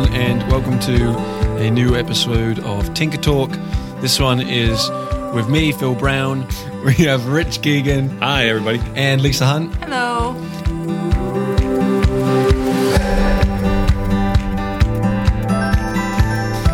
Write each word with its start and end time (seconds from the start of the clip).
everyone, 0.00 0.20
and 0.20 0.50
welcome 0.50 0.78
to 0.78 1.10
a 1.58 1.70
new 1.70 1.94
episode 1.94 2.58
of 2.60 2.92
Tinker 2.94 3.18
Talk. 3.18 3.50
This 4.00 4.18
one 4.18 4.40
is 4.40 4.88
with 5.34 5.48
me, 5.48 5.72
Phil 5.72 5.94
Brown. 5.94 6.46
We 6.84 6.94
have 7.04 7.26
Rich 7.26 7.60
Keegan. 7.60 8.08
Hi, 8.20 8.48
everybody. 8.48 8.80
And 8.94 9.20
Lisa 9.20 9.44
Hunt. 9.44 9.74
Hello. 9.84 10.32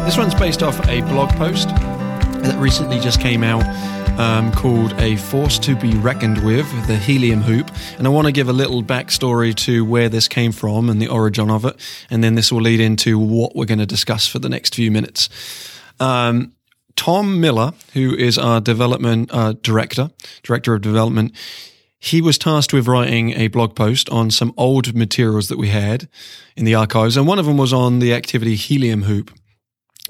This 0.05 0.17
one's 0.17 0.37
based 0.37 0.63
off 0.63 0.79
a 0.89 1.01
blog 1.01 1.31
post 1.31 1.71
that 1.71 2.57
recently 2.61 3.01
just 3.01 3.21
came 3.21 3.43
out 3.43 3.65
um, 4.21 4.53
called 4.53 4.93
A 5.01 5.17
Force 5.17 5.59
to 5.61 5.75
Be 5.75 5.95
Reckoned 5.97 6.45
With, 6.45 6.71
the 6.87 6.97
Helium 6.97 7.43
Hoop. 7.43 7.66
And 7.99 8.07
I 8.07 8.11
want 8.11 8.27
to 8.27 8.33
give 8.33 8.49
a 8.49 8.53
little 8.53 8.83
backstory 8.83 9.55
to 9.55 9.85
where 9.85 10.11
this 10.11 10.29
came 10.29 10.53
from 10.53 10.91
and 10.91 11.01
the 11.01 11.09
origin 11.09 11.51
of 11.51 11.65
it. 11.65 11.77
And 12.11 12.23
then 12.23 12.35
this 12.35 12.53
will 12.53 12.61
lead 12.61 12.81
into 12.81 13.19
what 13.19 13.57
we're 13.57 13.65
going 13.65 13.79
to 13.79 13.87
discuss 13.87 14.27
for 14.27 14.39
the 14.39 14.51
next 14.51 14.75
few 14.75 14.91
minutes. 14.91 15.31
Um, 15.99 16.53
Tom 16.95 17.41
Miller, 17.41 17.73
who 17.95 18.15
is 18.15 18.37
our 18.37 18.61
development 18.61 19.31
uh, 19.33 19.55
director, 19.63 20.11
director 20.43 20.75
of 20.75 20.83
development, 20.83 21.33
he 21.99 22.21
was 22.21 22.37
tasked 22.37 22.75
with 22.75 22.87
writing 22.87 23.31
a 23.33 23.49
blog 23.49 23.75
post 23.75 24.11
on 24.11 24.31
some 24.31 24.53
old 24.59 24.95
materials 24.95 25.49
that 25.49 25.59
we 25.59 25.69
had 25.69 26.09
in 26.55 26.65
the 26.65 26.75
archives. 26.75 27.17
And 27.17 27.27
one 27.27 27.39
of 27.39 27.47
them 27.47 27.57
was 27.57 27.73
on 27.73 27.99
the 27.99 28.13
activity 28.13 28.57
Helium 28.57 29.05
Hoop. 29.05 29.31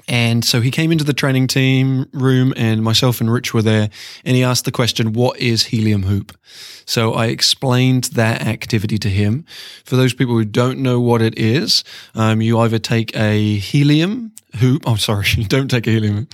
And 0.07 0.45
so 0.45 0.61
he 0.61 0.71
came 0.71 0.91
into 0.91 1.03
the 1.03 1.13
training 1.13 1.47
team 1.47 2.07
room 2.13 2.53
and 2.55 2.81
myself 2.81 3.19
and 3.19 3.31
Rich 3.31 3.53
were 3.53 3.61
there 3.61 3.89
and 4.23 4.35
he 4.35 4.43
asked 4.43 4.65
the 4.65 4.71
question, 4.71 5.13
what 5.13 5.37
is 5.39 5.65
helium 5.65 6.03
hoop? 6.03 6.37
So 6.85 7.13
I 7.13 7.25
explained 7.25 8.05
that 8.13 8.41
activity 8.41 8.97
to 8.99 9.09
him. 9.09 9.45
For 9.83 9.97
those 9.97 10.13
people 10.13 10.35
who 10.35 10.45
don't 10.45 10.79
know 10.79 11.01
what 11.01 11.21
it 11.21 11.37
is, 11.37 11.83
um, 12.15 12.41
you 12.41 12.57
either 12.59 12.79
take 12.79 13.15
a 13.15 13.57
helium 13.57 14.31
hoop. 14.55 14.83
Oh, 14.85 14.95
sorry. 14.95 15.25
You 15.37 15.45
don't 15.45 15.67
take 15.69 15.87
a 15.87 15.91
helium. 15.91 16.27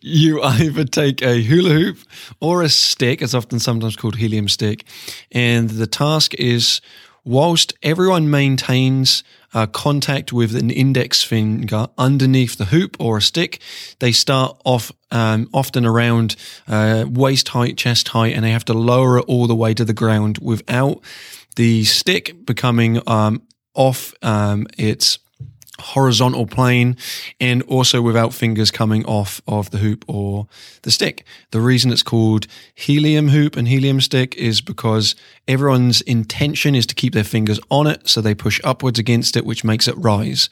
You 0.00 0.42
either 0.42 0.84
take 0.84 1.22
a 1.22 1.40
hula 1.40 1.70
hoop 1.70 1.98
or 2.40 2.62
a 2.62 2.68
stick. 2.68 3.22
It's 3.22 3.34
often 3.34 3.60
sometimes 3.60 3.96
called 3.96 4.16
helium 4.16 4.48
stick. 4.48 4.84
And 5.32 5.70
the 5.70 5.86
task 5.86 6.34
is 6.34 6.80
whilst 7.24 7.72
everyone 7.82 8.30
maintains 8.30 9.22
uh, 9.54 9.66
contact 9.66 10.32
with 10.32 10.54
an 10.54 10.70
index 10.70 11.22
finger 11.22 11.88
underneath 11.98 12.56
the 12.56 12.66
hoop 12.66 12.96
or 13.00 13.18
a 13.18 13.22
stick, 13.22 13.60
they 13.98 14.12
start 14.12 14.60
off 14.64 14.92
um, 15.10 15.48
often 15.52 15.84
around 15.84 16.36
uh, 16.68 17.04
waist 17.08 17.48
height, 17.48 17.76
chest 17.76 18.08
height, 18.08 18.34
and 18.34 18.44
they 18.44 18.52
have 18.52 18.64
to 18.66 18.74
lower 18.74 19.18
it 19.18 19.24
all 19.26 19.46
the 19.46 19.56
way 19.56 19.74
to 19.74 19.84
the 19.84 19.94
ground 19.94 20.38
without 20.38 21.00
the 21.56 21.84
stick 21.84 22.46
becoming 22.46 23.00
um, 23.08 23.42
off 23.74 24.14
um, 24.22 24.66
its 24.78 25.18
horizontal 25.80 26.46
plane 26.46 26.96
and 27.40 27.62
also 27.62 28.00
without 28.02 28.32
fingers 28.32 28.70
coming 28.70 29.04
off 29.06 29.40
of 29.46 29.70
the 29.70 29.78
hoop 29.78 30.04
or 30.06 30.46
the 30.82 30.90
stick. 30.90 31.24
The 31.50 31.60
reason 31.60 31.92
it's 31.92 32.02
called 32.02 32.46
helium 32.74 33.28
hoop 33.28 33.56
and 33.56 33.66
helium 33.66 34.00
stick 34.00 34.34
is 34.36 34.60
because 34.60 35.14
everyone's 35.48 36.00
intention 36.02 36.74
is 36.74 36.86
to 36.86 36.94
keep 36.94 37.14
their 37.14 37.24
fingers 37.24 37.60
on 37.70 37.86
it. 37.86 38.08
So 38.08 38.20
they 38.20 38.34
push 38.34 38.60
upwards 38.64 38.98
against 38.98 39.36
it, 39.36 39.44
which 39.44 39.64
makes 39.64 39.88
it 39.88 39.96
rise. 39.96 40.48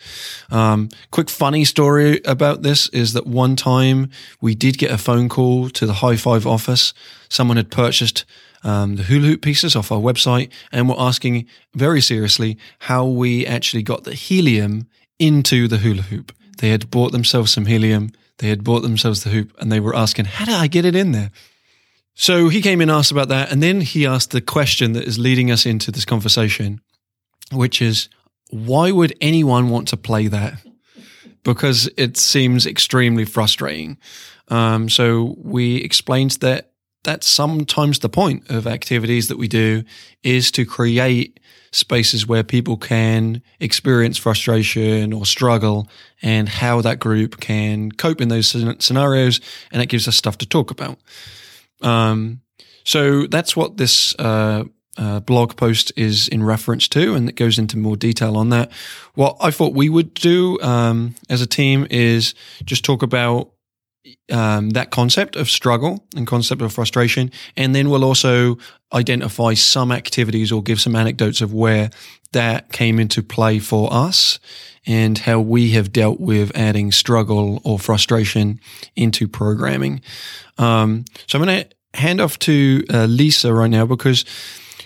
Um, 0.50 0.88
quick 1.10 1.30
funny 1.30 1.64
story 1.64 2.20
about 2.24 2.62
this 2.62 2.88
is 2.88 3.12
that 3.12 3.26
one 3.26 3.56
time 3.56 4.10
we 4.40 4.54
did 4.54 4.78
get 4.78 4.90
a 4.90 4.98
phone 4.98 5.28
call 5.28 5.70
to 5.70 5.86
the 5.86 5.94
high 5.94 6.16
five 6.16 6.46
office. 6.46 6.94
Someone 7.28 7.56
had 7.56 7.70
purchased 7.70 8.24
um, 8.64 8.96
the 8.96 9.04
hula 9.04 9.28
hoop 9.28 9.42
pieces 9.42 9.76
off 9.76 9.92
our 9.92 10.00
website 10.00 10.50
and 10.72 10.88
were 10.88 10.98
asking 10.98 11.46
very 11.74 12.00
seriously 12.00 12.58
how 12.80 13.06
we 13.06 13.46
actually 13.46 13.82
got 13.82 14.04
the 14.04 14.14
helium 14.14 14.88
into 15.18 15.68
the 15.68 15.78
hula 15.78 16.02
hoop. 16.02 16.32
They 16.58 16.70
had 16.70 16.90
bought 16.90 17.12
themselves 17.12 17.52
some 17.52 17.66
helium, 17.66 18.12
they 18.38 18.48
had 18.48 18.64
bought 18.64 18.80
themselves 18.80 19.24
the 19.24 19.30
hoop, 19.30 19.52
and 19.60 19.70
they 19.70 19.80
were 19.80 19.94
asking, 19.94 20.26
How 20.26 20.44
did 20.44 20.54
I 20.54 20.66
get 20.66 20.84
it 20.84 20.94
in 20.94 21.12
there? 21.12 21.30
So 22.14 22.48
he 22.48 22.60
came 22.62 22.80
in 22.80 22.90
asked 22.90 23.12
about 23.12 23.28
that. 23.28 23.52
And 23.52 23.62
then 23.62 23.80
he 23.80 24.04
asked 24.04 24.32
the 24.32 24.40
question 24.40 24.92
that 24.92 25.04
is 25.04 25.20
leading 25.20 25.52
us 25.52 25.64
into 25.64 25.92
this 25.92 26.04
conversation, 26.04 26.80
which 27.52 27.80
is, 27.80 28.08
Why 28.50 28.90
would 28.90 29.14
anyone 29.20 29.68
want 29.68 29.88
to 29.88 29.96
play 29.96 30.26
that? 30.28 30.54
Because 31.44 31.88
it 31.96 32.16
seems 32.16 32.66
extremely 32.66 33.24
frustrating. 33.24 33.98
Um, 34.48 34.88
so 34.88 35.36
we 35.38 35.76
explained 35.76 36.32
that 36.40 36.72
that's 37.04 37.26
sometimes 37.26 38.00
the 38.00 38.08
point 38.08 38.50
of 38.50 38.66
activities 38.66 39.28
that 39.28 39.38
we 39.38 39.48
do 39.48 39.84
is 40.22 40.50
to 40.52 40.64
create 40.64 41.40
spaces 41.70 42.26
where 42.26 42.42
people 42.42 42.76
can 42.76 43.42
experience 43.60 44.18
frustration 44.18 45.12
or 45.12 45.26
struggle 45.26 45.88
and 46.22 46.48
how 46.48 46.80
that 46.80 46.98
group 46.98 47.40
can 47.40 47.92
cope 47.92 48.20
in 48.20 48.28
those 48.28 48.48
scenarios. 48.78 49.40
And 49.70 49.82
it 49.82 49.86
gives 49.86 50.08
us 50.08 50.16
stuff 50.16 50.38
to 50.38 50.46
talk 50.46 50.70
about. 50.70 50.98
Um, 51.82 52.40
so 52.84 53.26
that's 53.26 53.54
what 53.54 53.76
this, 53.76 54.14
uh, 54.18 54.64
uh, 54.96 55.20
blog 55.20 55.56
post 55.56 55.92
is 55.96 56.26
in 56.26 56.42
reference 56.42 56.88
to, 56.88 57.14
and 57.14 57.28
it 57.28 57.36
goes 57.36 57.56
into 57.58 57.78
more 57.78 57.96
detail 57.96 58.36
on 58.36 58.48
that. 58.48 58.72
What 59.14 59.36
I 59.40 59.52
thought 59.52 59.72
we 59.72 59.88
would 59.88 60.12
do 60.12 60.60
um, 60.60 61.14
as 61.30 61.40
a 61.40 61.46
team 61.46 61.86
is 61.88 62.34
just 62.64 62.84
talk 62.84 63.02
about 63.02 63.52
um, 64.30 64.70
that 64.70 64.90
concept 64.90 65.36
of 65.36 65.48
struggle 65.48 66.04
and 66.16 66.26
concept 66.26 66.62
of 66.62 66.72
frustration. 66.72 67.30
And 67.56 67.74
then 67.74 67.90
we'll 67.90 68.04
also 68.04 68.58
identify 68.92 69.54
some 69.54 69.92
activities 69.92 70.50
or 70.52 70.62
give 70.62 70.80
some 70.80 70.96
anecdotes 70.96 71.40
of 71.40 71.52
where 71.52 71.90
that 72.32 72.72
came 72.72 72.98
into 72.98 73.22
play 73.22 73.58
for 73.58 73.92
us 73.92 74.38
and 74.86 75.18
how 75.18 75.40
we 75.40 75.70
have 75.70 75.92
dealt 75.92 76.20
with 76.20 76.50
adding 76.56 76.92
struggle 76.92 77.60
or 77.64 77.78
frustration 77.78 78.60
into 78.96 79.28
programming. 79.28 80.00
Um, 80.56 81.04
so 81.26 81.38
I'm 81.38 81.44
going 81.44 81.64
to 81.64 81.98
hand 81.98 82.20
off 82.20 82.38
to 82.40 82.84
uh, 82.92 83.06
Lisa 83.06 83.52
right 83.52 83.70
now 83.70 83.86
because 83.86 84.24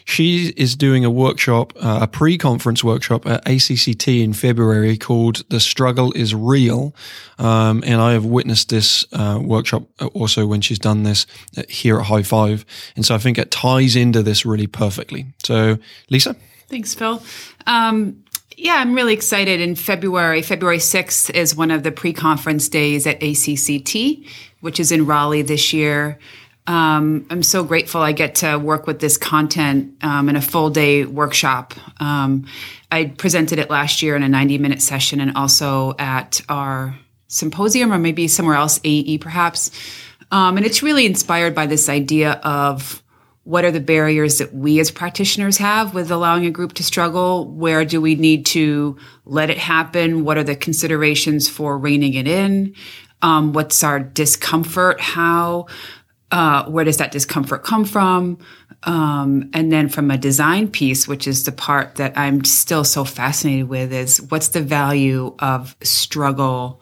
she 0.05 0.53
is 0.57 0.77
doing 0.77 1.05
a 1.05 1.11
workshop, 1.11 1.73
uh, 1.77 2.01
a 2.03 2.07
pre 2.07 2.39
conference 2.39 2.83
workshop 2.83 3.27
at 3.27 3.45
ACCT 3.45 4.23
in 4.23 4.33
February 4.33 4.97
called 4.97 5.49
The 5.49 5.61
Struggle 5.61 6.13
is 6.13 6.35
Real. 6.35 6.95
Um, 7.39 7.83
and 7.87 8.01
I 8.01 8.13
have 8.13 8.25
witnessed 8.25 8.69
this 8.69 9.05
uh, 9.13 9.39
workshop 9.43 9.85
also 10.15 10.47
when 10.47 10.61
she's 10.61 10.79
done 10.79 11.03
this 11.03 11.27
here 11.69 11.99
at 11.99 12.07
High 12.07 12.23
Five. 12.23 12.65
And 12.97 13.05
so 13.05 13.15
I 13.15 13.19
think 13.19 13.39
it 13.39 13.51
ties 13.51 13.97
into 13.97 14.23
this 14.23 14.45
really 14.45 14.67
perfectly. 14.67 15.27
So, 15.43 15.79
Lisa? 16.11 16.37
Thanks, 16.69 16.95
Phil. 16.95 17.23
Um, 17.67 18.23
yeah, 18.57 18.77
I'm 18.77 18.95
really 18.95 19.15
excited. 19.15 19.61
In 19.61 19.75
February, 19.75 20.43
February 20.43 20.79
6th 20.79 21.31
is 21.35 21.57
one 21.57 21.71
of 21.71 21.83
the 21.83 21.93
pre 21.93 22.13
conference 22.13 22.69
days 22.69 23.07
at 23.07 23.21
ACCT, 23.21 24.27
which 24.61 24.79
is 24.79 24.93
in 24.93 25.07
Raleigh 25.07 25.43
this 25.43 25.73
year. 25.73 26.19
Um, 26.67 27.27
I'm 27.29 27.43
so 27.43 27.65
grateful 27.65 28.03
I 28.03 28.13
get 28.13 28.37
to 28.37 28.57
work 28.57 28.87
with 28.87 29.01
this 29.01 29.17
content 29.17 29.97
um, 30.03 30.29
in 30.29 30.37
a 30.37 30.41
full 30.41 30.71
day 30.71 31.05
workshop. 31.05 31.75
Um, 32.01 32.47
I 32.91 33.07
presented 33.07 33.59
it 33.59 33.69
last 33.69 34.03
year 34.03 34.15
in 34.15 34.23
a 34.23 34.29
90 34.29 34.59
minute 34.59 34.81
session 34.81 35.21
and 35.21 35.37
also 35.37 35.95
at 35.99 36.41
our 36.49 36.97
symposium 37.27 37.93
or 37.93 37.99
maybe 37.99 38.29
somewhere 38.29 38.55
else, 38.55 38.79
AE 38.85 39.19
perhaps. 39.19 39.71
Um, 40.31 40.57
and 40.57 40.65
it's 40.65 40.83
really 40.83 41.05
inspired 41.05 41.55
by 41.55 41.67
this 41.67 41.89
idea 41.89 42.33
of 42.45 43.03
what 43.45 43.65
are 43.65 43.73
the 43.73 43.81
barriers 43.81 44.39
that 44.39 44.55
we 44.55 44.79
as 44.79 44.91
practitioners 44.91 45.59
have 45.59 45.95
with 45.95 46.13
allowing 46.13 46.47
a 46.47 46.51
group 46.51 46.75
to 46.75 46.85
struggle? 46.85 47.49
Where 47.49 47.85
do 47.85 48.01
we 48.01 48.15
need 48.15 48.47
to 48.47 48.97
let 49.25 49.51
it 49.51 49.59
happen? 49.59 50.25
What 50.25 50.39
are 50.39 50.45
the 50.45 50.55
considerations 50.55 51.49
for 51.49 51.77
reining 51.77 52.15
it 52.15 52.29
in? 52.29 52.75
Um, 53.21 53.53
what's 53.53 53.83
our 53.83 53.99
discomfort? 53.99 55.01
How 55.01 55.67
uh, 56.33 56.65
where 56.65 56.85
does 56.85 56.97
that 56.97 57.13
discomfort 57.13 57.63
come 57.63 57.85
from? 57.85 58.39
Um, 58.85 59.51
and 59.53 59.71
then 59.71 59.89
from 59.89 60.11
a 60.11 60.19
design 60.19 60.69
piece, 60.69 61.07
which 61.07 61.29
is 61.29 61.45
the 61.45 61.53
part 61.53 61.97
that 61.97 62.19
I'm 62.19 62.43
still 62.45 62.85
so 62.85 63.05
fascinated 63.05 63.69
with, 63.69 63.93
is 63.93 64.21
what's 64.23 64.49
the 64.49 64.63
value 64.63 65.35
of 65.39 65.77
struggle? 65.83 66.81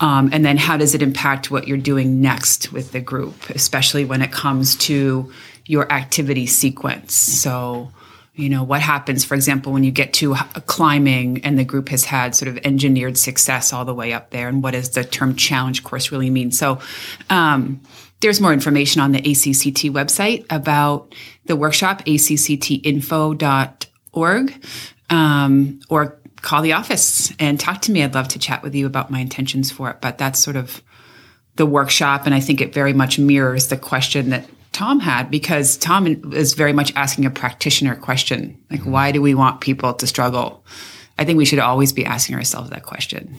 Um, 0.00 0.30
and 0.32 0.44
then 0.44 0.56
how 0.56 0.76
does 0.76 0.94
it 0.94 1.02
impact 1.02 1.50
what 1.50 1.66
you're 1.66 1.76
doing 1.76 2.20
next 2.20 2.72
with 2.72 2.92
the 2.92 3.00
group, 3.00 3.50
especially 3.50 4.04
when 4.04 4.22
it 4.22 4.30
comes 4.30 4.76
to 4.76 5.32
your 5.66 5.90
activity 5.92 6.46
sequence? 6.46 7.14
So, 7.14 7.90
you 8.36 8.48
know, 8.48 8.62
what 8.62 8.80
happens, 8.80 9.24
for 9.24 9.34
example, 9.34 9.72
when 9.72 9.82
you 9.82 9.90
get 9.90 10.12
to 10.14 10.36
climbing 10.66 11.44
and 11.44 11.58
the 11.58 11.64
group 11.64 11.88
has 11.88 12.04
had 12.04 12.36
sort 12.36 12.48
of 12.48 12.58
engineered 12.58 13.18
success 13.18 13.72
all 13.72 13.84
the 13.84 13.92
way 13.92 14.12
up 14.12 14.30
there? 14.30 14.46
And 14.46 14.62
what 14.62 14.70
does 14.70 14.90
the 14.90 15.02
term 15.02 15.34
challenge 15.34 15.82
course 15.82 16.12
really 16.12 16.30
mean? 16.30 16.52
So, 16.52 16.78
um, 17.28 17.80
there's 18.20 18.40
more 18.40 18.52
information 18.52 19.00
on 19.00 19.12
the 19.12 19.20
ACCT 19.20 19.90
website 19.90 20.44
about 20.50 21.14
the 21.46 21.56
workshop, 21.56 22.04
acctinfo.org, 22.04 24.66
um, 25.10 25.80
or 25.88 26.18
call 26.42 26.62
the 26.62 26.72
office 26.72 27.32
and 27.38 27.60
talk 27.60 27.82
to 27.82 27.92
me. 27.92 28.02
I'd 28.02 28.14
love 28.14 28.28
to 28.28 28.38
chat 28.38 28.62
with 28.62 28.74
you 28.74 28.86
about 28.86 29.10
my 29.10 29.20
intentions 29.20 29.70
for 29.70 29.90
it. 29.90 30.00
But 30.00 30.16
that's 30.18 30.38
sort 30.38 30.56
of 30.56 30.82
the 31.56 31.66
workshop. 31.66 32.26
And 32.26 32.34
I 32.34 32.40
think 32.40 32.60
it 32.60 32.72
very 32.72 32.92
much 32.92 33.18
mirrors 33.18 33.68
the 33.68 33.76
question 33.76 34.30
that 34.30 34.48
Tom 34.72 35.00
had 35.00 35.30
because 35.30 35.76
Tom 35.76 36.06
is 36.32 36.54
very 36.54 36.72
much 36.72 36.92
asking 36.94 37.26
a 37.26 37.30
practitioner 37.30 37.96
question 37.96 38.56
like, 38.70 38.82
why 38.82 39.12
do 39.12 39.20
we 39.20 39.34
want 39.34 39.60
people 39.60 39.92
to 39.94 40.06
struggle? 40.06 40.64
I 41.18 41.24
think 41.24 41.36
we 41.36 41.44
should 41.44 41.58
always 41.58 41.92
be 41.92 42.04
asking 42.04 42.36
ourselves 42.36 42.70
that 42.70 42.84
question. 42.84 43.34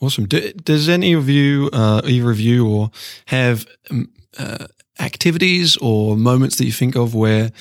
Awesome. 0.00 0.26
Do, 0.26 0.52
does 0.52 0.88
any 0.88 1.12
of 1.12 1.28
you, 1.28 1.68
uh, 1.72 2.00
either 2.04 2.30
of 2.30 2.40
you, 2.40 2.66
or 2.66 2.90
have 3.26 3.66
um, 3.90 4.10
uh, 4.38 4.66
activities 4.98 5.76
or 5.78 6.16
moments 6.16 6.56
that 6.56 6.64
you 6.64 6.72
think 6.72 6.96
of 6.96 7.14
where 7.14 7.52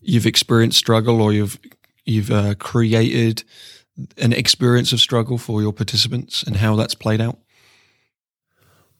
you've 0.00 0.26
experienced 0.26 0.78
struggle 0.78 1.20
or 1.20 1.32
you've 1.32 1.58
you've 2.04 2.30
uh, 2.30 2.54
created 2.54 3.42
an 4.16 4.32
experience 4.32 4.92
of 4.92 5.00
struggle 5.00 5.38
for 5.38 5.60
your 5.60 5.72
participants 5.72 6.42
and 6.44 6.56
how 6.56 6.76
that's 6.76 6.94
played 6.94 7.20
out? 7.20 7.38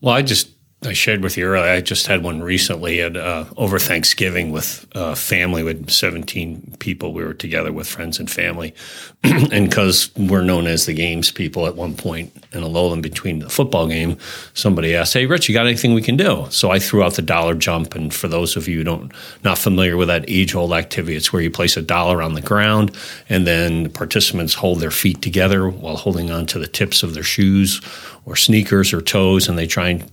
Well, 0.01 0.15
I 0.15 0.23
just 0.23 0.49
I 0.85 0.93
shared 0.93 1.25
with 1.25 1.37
you 1.37 1.45
earlier. 1.45 1.73
I 1.73 1.81
just 1.81 2.07
had 2.07 2.23
one 2.23 2.41
recently 2.41 3.01
at 3.01 3.17
uh, 3.17 3.47
over 3.57 3.81
Thanksgiving 3.81 4.53
with 4.53 4.87
uh, 4.95 5.17
family 5.17 5.65
with 5.65 5.91
17 5.91 6.77
people. 6.79 7.13
We 7.13 7.25
were 7.25 7.35
together 7.35 7.73
with 7.73 7.89
friends 7.89 8.21
and 8.21 8.31
family, 8.31 8.73
and 9.25 9.69
because 9.69 10.15
we're 10.15 10.45
known 10.45 10.69
as 10.69 10.87
the 10.87 10.95
games 10.95 11.33
people, 11.33 11.67
at 11.67 11.75
one 11.75 11.97
point 11.97 12.33
in 12.53 12.63
a 12.63 12.69
lull 12.69 12.93
in 12.93 13.01
between 13.01 13.41
the 13.41 13.49
football 13.49 13.89
game, 13.89 14.19
somebody 14.55 14.95
asked, 14.95 15.15
"Hey, 15.15 15.27
Rich, 15.27 15.49
you 15.49 15.53
got 15.53 15.67
anything 15.67 15.95
we 15.95 16.03
can 16.03 16.17
do?" 16.17 16.47
So 16.51 16.71
I 16.71 16.79
threw 16.79 17.03
out 17.03 17.15
the 17.15 17.23
dollar 17.23 17.57
jump. 17.57 17.97
And 17.97 18.15
for 18.15 18.29
those 18.29 18.57
of 18.57 18.69
you 18.69 18.85
don't 18.85 19.13
not 19.43 19.59
familiar 19.59 19.97
with 19.97 20.07
that 20.07 20.27
age 20.29 20.55
old 20.55 20.73
activity, 20.73 21.17
it's 21.17 21.33
where 21.33 21.43
you 21.43 21.51
place 21.51 21.77
a 21.77 21.83
dollar 21.83 22.23
on 22.23 22.35
the 22.35 22.41
ground, 22.41 22.97
and 23.29 23.49
then 23.49 23.83
the 23.83 23.91
participants 23.91 24.55
hold 24.55 24.79
their 24.79 24.93
feet 24.93 25.23
together 25.23 25.69
while 25.69 25.97
holding 25.97 26.31
on 26.31 26.47
to 26.47 26.59
the 26.61 26.69
tips 26.69 27.03
of 27.03 27.15
their 27.15 27.25
shoes 27.25 27.81
or 28.27 28.37
sneakers 28.37 28.93
or 28.93 29.03
toes, 29.03 29.49
and 29.49 29.59
they 29.59 29.67
try 29.67 29.89
and 29.89 30.09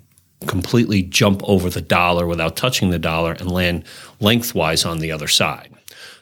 completely 0.48 1.02
jump 1.02 1.42
over 1.44 1.70
the 1.70 1.82
dollar 1.82 2.28
without 2.28 2.56
touching 2.56 2.90
the 2.90 3.00
dollar 3.00 3.34
and 3.34 3.52
land 3.52 3.84
lengthwise 4.20 4.86
on 4.86 5.00
the 5.00 5.12
other 5.12 5.28
side. 5.28 5.72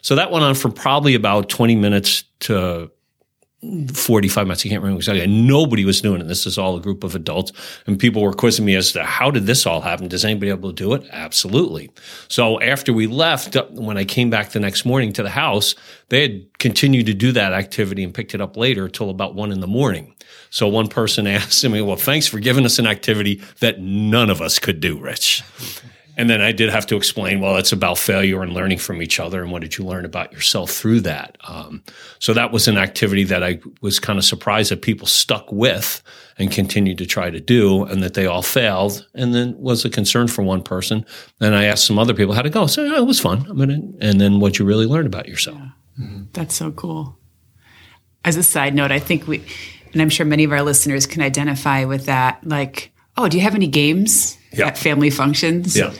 So 0.01 0.15
that 0.15 0.31
went 0.31 0.43
on 0.43 0.55
for 0.55 0.69
probably 0.69 1.15
about 1.15 1.49
20 1.49 1.75
minutes 1.75 2.23
to 2.41 2.91
45 3.93 4.47
minutes. 4.47 4.65
I 4.65 4.69
can't 4.69 4.81
remember 4.81 4.99
exactly. 4.99 5.25
Nobody 5.27 5.85
was 5.85 6.01
doing 6.01 6.21
it. 6.21 6.27
This 6.27 6.45
is 6.45 6.57
all 6.57 6.75
a 6.75 6.81
group 6.81 7.03
of 7.03 7.15
adults. 7.15 7.51
And 7.87 7.99
people 7.99 8.21
were 8.21 8.33
quizzing 8.33 8.65
me 8.65 8.75
as 8.75 8.91
to 8.93 9.03
how 9.03 9.31
did 9.31 9.45
this 9.45 9.65
all 9.65 9.81
happen? 9.81 10.07
Does 10.07 10.25
anybody 10.25 10.49
able 10.49 10.69
to 10.69 10.75
do 10.75 10.93
it? 10.93 11.07
Absolutely. 11.11 11.89
So 12.27 12.59
after 12.61 12.91
we 12.91 13.07
left, 13.07 13.55
when 13.71 13.97
I 13.97 14.05
came 14.05 14.29
back 14.29 14.49
the 14.49 14.59
next 14.59 14.85
morning 14.85 15.13
to 15.13 15.23
the 15.23 15.29
house, 15.29 15.75
they 16.09 16.21
had 16.21 16.59
continued 16.59 17.05
to 17.05 17.13
do 17.13 17.31
that 17.31 17.53
activity 17.53 18.03
and 18.03 18.13
picked 18.13 18.35
it 18.35 18.41
up 18.41 18.57
later 18.57 18.89
till 18.89 19.09
about 19.09 19.35
one 19.35 19.51
in 19.51 19.61
the 19.61 19.67
morning. 19.67 20.13
So 20.49 20.67
one 20.67 20.87
person 20.87 21.25
asked 21.27 21.63
me, 21.67 21.81
well, 21.81 21.95
thanks 21.95 22.27
for 22.27 22.39
giving 22.39 22.65
us 22.65 22.79
an 22.79 22.87
activity 22.87 23.41
that 23.59 23.79
none 23.79 24.29
of 24.29 24.41
us 24.41 24.59
could 24.59 24.79
do, 24.79 24.99
Rich. 24.99 25.43
And 26.15 26.29
then 26.29 26.41
I 26.41 26.51
did 26.51 26.69
have 26.69 26.85
to 26.87 26.95
explain, 26.95 27.39
well, 27.39 27.57
it's 27.57 27.71
about 27.71 27.97
failure 27.97 28.43
and 28.43 28.53
learning 28.53 28.77
from 28.77 29.01
each 29.01 29.19
other. 29.19 29.41
And 29.41 29.51
what 29.51 29.61
did 29.61 29.77
you 29.77 29.83
learn 29.83 30.05
about 30.05 30.31
yourself 30.31 30.69
through 30.69 31.01
that? 31.01 31.37
Um, 31.47 31.83
so 32.19 32.33
that 32.33 32.51
was 32.51 32.67
an 32.67 32.77
activity 32.77 33.23
that 33.25 33.43
I 33.43 33.59
was 33.81 33.99
kind 33.99 34.19
of 34.19 34.25
surprised 34.25 34.71
that 34.71 34.83
people 34.83 35.07
stuck 35.07 35.51
with 35.51 36.03
and 36.37 36.51
continued 36.51 36.99
to 36.99 37.05
try 37.05 37.31
to 37.31 37.39
do 37.39 37.83
and 37.85 38.03
that 38.03 38.13
they 38.13 38.27
all 38.27 38.43
failed. 38.43 39.07
And 39.15 39.33
then 39.33 39.57
was 39.57 39.85
a 39.85 39.89
concern 39.89 40.27
for 40.27 40.43
one 40.43 40.61
person. 40.61 41.05
And 41.41 41.55
I 41.55 41.65
asked 41.65 41.85
some 41.85 41.97
other 41.97 42.13
people 42.13 42.33
how 42.33 42.43
to 42.43 42.49
go. 42.49 42.67
So 42.67 42.83
oh, 42.83 43.01
it 43.01 43.07
was 43.07 43.19
fun. 43.19 43.47
I 43.49 43.53
mean, 43.53 43.97
and 43.99 44.21
then 44.21 44.39
what 44.39 44.59
you 44.59 44.65
really 44.65 44.85
learn 44.85 45.07
about 45.07 45.27
yourself. 45.27 45.57
Yeah. 45.57 46.05
Mm-hmm. 46.05 46.23
That's 46.33 46.55
so 46.55 46.71
cool. 46.71 47.17
As 48.25 48.37
a 48.37 48.43
side 48.43 48.75
note, 48.75 48.91
I 48.91 48.99
think 48.99 49.27
we, 49.27 49.43
and 49.91 50.01
I'm 50.01 50.09
sure 50.09 50.25
many 50.25 50.43
of 50.43 50.51
our 50.51 50.61
listeners 50.61 51.05
can 51.05 51.21
identify 51.21 51.85
with 51.85 52.05
that. 52.05 52.45
Like, 52.47 52.91
oh, 53.17 53.27
do 53.27 53.37
you 53.37 53.43
have 53.43 53.55
any 53.55 53.67
games 53.67 54.37
yeah. 54.53 54.67
at 54.67 54.77
family 54.77 55.09
functions? 55.09 55.77
Yeah. 55.77 55.93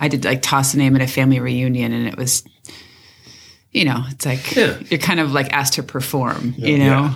I 0.00 0.08
did 0.08 0.24
like 0.24 0.42
toss 0.42 0.74
a 0.74 0.78
name 0.78 0.96
at 0.96 1.02
a 1.02 1.06
family 1.06 1.40
reunion, 1.40 1.92
and 1.92 2.06
it 2.06 2.16
was, 2.16 2.42
you 3.70 3.84
know, 3.84 4.02
it's 4.08 4.24
like 4.24 4.56
yeah. 4.56 4.78
you're 4.88 4.98
kind 4.98 5.20
of 5.20 5.32
like 5.32 5.52
asked 5.52 5.74
to 5.74 5.82
perform. 5.82 6.54
Yeah. 6.56 6.68
You 6.68 6.78
know, 6.78 7.14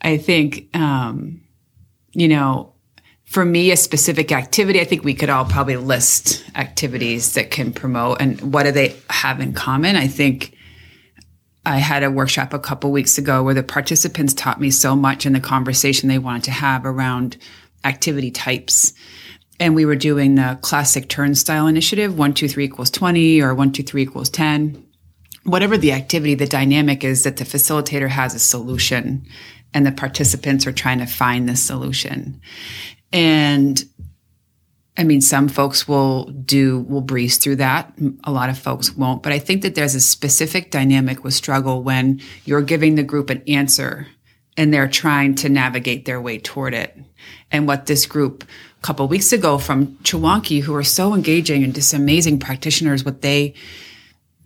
I 0.00 0.16
think, 0.16 0.74
um, 0.76 1.40
you 2.12 2.28
know, 2.28 2.72
for 3.24 3.44
me, 3.44 3.72
a 3.72 3.76
specific 3.76 4.30
activity, 4.30 4.80
I 4.80 4.84
think 4.84 5.02
we 5.02 5.14
could 5.14 5.28
all 5.28 5.44
probably 5.44 5.76
list 5.76 6.44
activities 6.54 7.34
that 7.34 7.50
can 7.50 7.72
promote 7.72 8.20
and 8.20 8.40
what 8.52 8.62
do 8.62 8.72
they 8.72 8.96
have 9.10 9.40
in 9.40 9.52
common. 9.52 9.96
I 9.96 10.06
think 10.06 10.56
I 11.66 11.78
had 11.78 12.04
a 12.04 12.10
workshop 12.10 12.54
a 12.54 12.60
couple 12.60 12.92
weeks 12.92 13.18
ago 13.18 13.42
where 13.42 13.54
the 13.54 13.64
participants 13.64 14.32
taught 14.32 14.60
me 14.60 14.70
so 14.70 14.94
much 14.94 15.26
in 15.26 15.32
the 15.32 15.40
conversation 15.40 16.08
they 16.08 16.18
wanted 16.18 16.44
to 16.44 16.52
have 16.52 16.86
around 16.86 17.36
activity 17.84 18.30
types. 18.30 18.92
And 19.58 19.74
we 19.74 19.84
were 19.84 19.96
doing 19.96 20.34
the 20.34 20.58
classic 20.60 21.08
turnstile 21.08 21.66
initiative, 21.66 22.18
one, 22.18 22.34
two, 22.34 22.48
three 22.48 22.64
equals 22.64 22.90
20 22.90 23.40
or 23.40 23.54
one, 23.54 23.72
two, 23.72 23.82
three 23.82 24.02
equals 24.02 24.28
10. 24.30 24.84
Whatever 25.44 25.78
the 25.78 25.92
activity, 25.92 26.34
the 26.34 26.46
dynamic 26.46 27.04
is 27.04 27.22
that 27.24 27.36
the 27.36 27.44
facilitator 27.44 28.08
has 28.08 28.34
a 28.34 28.38
solution 28.38 29.26
and 29.72 29.86
the 29.86 29.92
participants 29.92 30.66
are 30.66 30.72
trying 30.72 30.98
to 30.98 31.06
find 31.06 31.48
the 31.48 31.56
solution. 31.56 32.40
And 33.12 33.82
I 34.98 35.04
mean, 35.04 35.20
some 35.20 35.48
folks 35.48 35.86
will 35.86 36.24
do, 36.24 36.80
will 36.80 37.02
breeze 37.02 37.36
through 37.36 37.56
that. 37.56 37.92
A 38.24 38.32
lot 38.32 38.48
of 38.48 38.58
folks 38.58 38.96
won't. 38.96 39.22
But 39.22 39.32
I 39.32 39.38
think 39.38 39.62
that 39.62 39.74
there's 39.74 39.94
a 39.94 40.00
specific 40.00 40.70
dynamic 40.70 41.22
with 41.22 41.34
struggle 41.34 41.82
when 41.82 42.20
you're 42.44 42.62
giving 42.62 42.94
the 42.94 43.02
group 43.02 43.28
an 43.28 43.42
answer 43.46 44.06
and 44.56 44.72
they're 44.72 44.88
trying 44.88 45.34
to 45.36 45.48
navigate 45.48 46.04
their 46.04 46.20
way 46.20 46.38
toward 46.38 46.74
it. 46.74 46.96
And 47.50 47.66
what 47.66 47.86
this 47.86 48.06
group 48.06 48.44
a 48.78 48.86
couple 48.86 49.06
weeks 49.08 49.32
ago 49.32 49.58
from 49.58 49.96
Chewonki, 49.98 50.62
who 50.62 50.74
are 50.74 50.84
so 50.84 51.14
engaging 51.14 51.62
and 51.64 51.74
just 51.74 51.94
amazing 51.94 52.38
practitioners, 52.38 53.04
what 53.04 53.22
they 53.22 53.54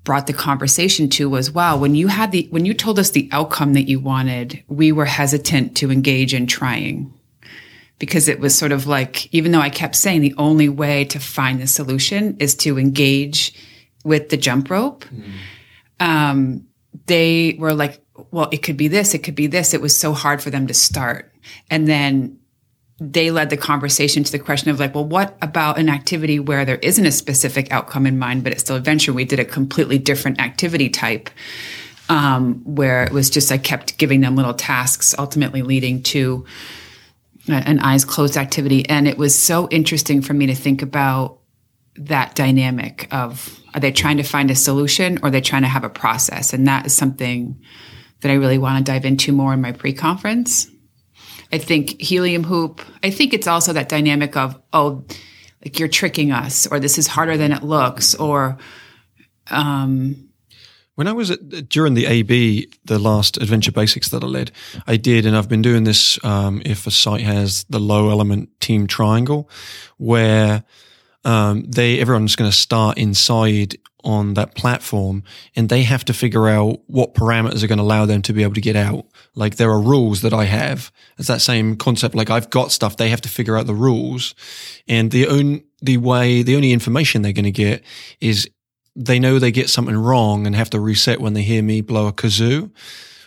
brought 0.04 0.26
the 0.26 0.32
conversation 0.32 1.08
to 1.10 1.28
was, 1.28 1.50
wow, 1.50 1.76
when 1.76 1.94
you 1.94 2.08
had 2.08 2.32
the, 2.32 2.46
when 2.50 2.64
you 2.64 2.74
told 2.74 2.98
us 2.98 3.10
the 3.10 3.28
outcome 3.32 3.74
that 3.74 3.88
you 3.88 4.00
wanted, 4.00 4.62
we 4.66 4.92
were 4.92 5.04
hesitant 5.04 5.76
to 5.76 5.90
engage 5.90 6.34
in 6.34 6.46
trying 6.46 7.12
because 7.98 8.28
it 8.28 8.40
was 8.40 8.56
sort 8.56 8.72
of 8.72 8.86
like, 8.86 9.32
even 9.32 9.52
though 9.52 9.60
I 9.60 9.68
kept 9.68 9.94
saying 9.94 10.22
the 10.22 10.34
only 10.38 10.68
way 10.68 11.04
to 11.06 11.20
find 11.20 11.60
the 11.60 11.66
solution 11.66 12.36
is 12.40 12.54
to 12.56 12.78
engage 12.78 13.54
with 14.04 14.30
the 14.30 14.38
jump 14.38 14.70
rope, 14.70 15.04
mm. 15.04 15.32
um, 16.00 16.66
they 17.06 17.56
were 17.58 17.74
like, 17.74 18.02
well, 18.30 18.48
it 18.52 18.62
could 18.62 18.76
be 18.76 18.88
this, 18.88 19.14
it 19.14 19.22
could 19.22 19.34
be 19.34 19.46
this. 19.46 19.74
It 19.74 19.80
was 19.80 19.98
so 19.98 20.12
hard 20.12 20.42
for 20.42 20.50
them 20.50 20.66
to 20.66 20.74
start. 20.74 21.32
And 21.70 21.88
then 21.88 22.38
they 23.00 23.30
led 23.30 23.50
the 23.50 23.56
conversation 23.56 24.22
to 24.24 24.32
the 24.32 24.38
question 24.38 24.70
of 24.70 24.78
like, 24.78 24.94
well, 24.94 25.06
what 25.06 25.36
about 25.40 25.78
an 25.78 25.88
activity 25.88 26.38
where 26.38 26.64
there 26.64 26.76
isn't 26.76 27.06
a 27.06 27.12
specific 27.12 27.72
outcome 27.72 28.06
in 28.06 28.18
mind, 28.18 28.44
but 28.44 28.52
it's 28.52 28.60
still 28.60 28.76
adventure? 28.76 29.12
We 29.12 29.24
did 29.24 29.40
a 29.40 29.44
completely 29.44 29.98
different 29.98 30.40
activity 30.40 30.88
type. 30.88 31.30
Um, 32.08 32.62
where 32.64 33.04
it 33.04 33.12
was 33.12 33.30
just 33.30 33.52
I 33.52 33.58
kept 33.58 33.96
giving 33.96 34.20
them 34.20 34.34
little 34.34 34.52
tasks, 34.52 35.14
ultimately 35.16 35.62
leading 35.62 36.02
to 36.02 36.44
an 37.46 37.78
eyes 37.78 38.04
closed 38.04 38.36
activity. 38.36 38.88
And 38.88 39.06
it 39.06 39.16
was 39.16 39.38
so 39.38 39.68
interesting 39.68 40.20
for 40.20 40.34
me 40.34 40.46
to 40.46 40.54
think 40.56 40.82
about 40.82 41.38
that 41.96 42.34
dynamic 42.34 43.06
of 43.12 43.60
are 43.74 43.80
they 43.80 43.92
trying 43.92 44.16
to 44.16 44.22
find 44.22 44.50
a 44.50 44.56
solution 44.56 45.18
or 45.18 45.26
are 45.26 45.30
they 45.30 45.40
trying 45.40 45.62
to 45.62 45.68
have 45.68 45.84
a 45.84 45.88
process? 45.88 46.52
And 46.52 46.66
that 46.66 46.86
is 46.86 46.96
something 46.96 47.60
that 48.20 48.30
I 48.30 48.34
really 48.34 48.58
want 48.58 48.84
to 48.84 48.92
dive 48.92 49.04
into 49.04 49.32
more 49.32 49.52
in 49.52 49.60
my 49.60 49.72
pre 49.72 49.92
conference. 49.92 50.68
I 51.52 51.58
think 51.58 52.00
helium 52.00 52.44
hoop, 52.44 52.80
I 53.02 53.10
think 53.10 53.34
it's 53.34 53.48
also 53.48 53.72
that 53.72 53.88
dynamic 53.88 54.36
of, 54.36 54.60
oh, 54.72 55.04
like 55.64 55.78
you're 55.78 55.88
tricking 55.88 56.30
us, 56.30 56.66
or 56.66 56.78
this 56.78 56.96
is 56.96 57.06
harder 57.06 57.36
than 57.36 57.52
it 57.52 57.62
looks, 57.62 58.14
or 58.14 58.56
um, 59.48 60.30
when 60.94 61.08
I 61.08 61.12
was 61.12 61.30
at, 61.30 61.68
during 61.68 61.94
the 61.94 62.06
AB, 62.06 62.68
the 62.84 62.98
last 62.98 63.36
Adventure 63.38 63.72
Basics 63.72 64.10
that 64.10 64.22
I 64.22 64.26
led, 64.26 64.52
I 64.86 64.96
did, 64.96 65.24
and 65.26 65.36
I've 65.36 65.48
been 65.48 65.62
doing 65.62 65.84
this. 65.84 66.22
Um, 66.24 66.60
if 66.64 66.86
a 66.86 66.90
site 66.90 67.22
has 67.22 67.64
the 67.70 67.80
low 67.80 68.10
element 68.10 68.50
team 68.60 68.86
triangle, 68.86 69.48
where 69.96 70.62
um, 71.24 71.64
they 71.66 72.00
everyone's 72.00 72.36
going 72.36 72.50
to 72.50 72.56
start 72.56 72.98
inside 72.98 73.76
on 74.04 74.34
that 74.34 74.54
platform, 74.54 75.22
and 75.56 75.68
they 75.68 75.82
have 75.82 76.04
to 76.06 76.12
figure 76.12 76.48
out 76.48 76.80
what 76.86 77.14
parameters 77.14 77.62
are 77.62 77.66
going 77.66 77.78
to 77.78 77.84
allow 77.84 78.06
them 78.06 78.22
to 78.22 78.32
be 78.32 78.42
able 78.42 78.54
to 78.54 78.60
get 78.60 78.76
out. 78.76 79.06
Like 79.34 79.56
there 79.56 79.70
are 79.70 79.80
rules 79.80 80.22
that 80.22 80.32
I 80.32 80.44
have. 80.44 80.92
It's 81.18 81.28
that 81.28 81.40
same 81.40 81.76
concept. 81.76 82.14
Like 82.14 82.30
I've 82.30 82.50
got 82.50 82.72
stuff, 82.72 82.96
they 82.96 83.08
have 83.08 83.20
to 83.22 83.28
figure 83.28 83.56
out 83.56 83.66
the 83.66 83.74
rules, 83.74 84.34
and 84.88 85.10
the 85.10 85.26
only 85.26 85.64
the 85.82 85.96
way 85.96 86.42
the 86.42 86.56
only 86.56 86.72
information 86.72 87.22
they're 87.22 87.32
going 87.32 87.44
to 87.44 87.50
get 87.50 87.82
is 88.20 88.48
they 88.96 89.18
know 89.18 89.38
they 89.38 89.52
get 89.52 89.70
something 89.70 89.96
wrong 89.96 90.46
and 90.46 90.54
have 90.54 90.70
to 90.70 90.80
reset 90.80 91.20
when 91.20 91.34
they 91.34 91.42
hear 91.42 91.62
me 91.62 91.80
blow 91.80 92.06
a 92.06 92.12
kazoo, 92.12 92.70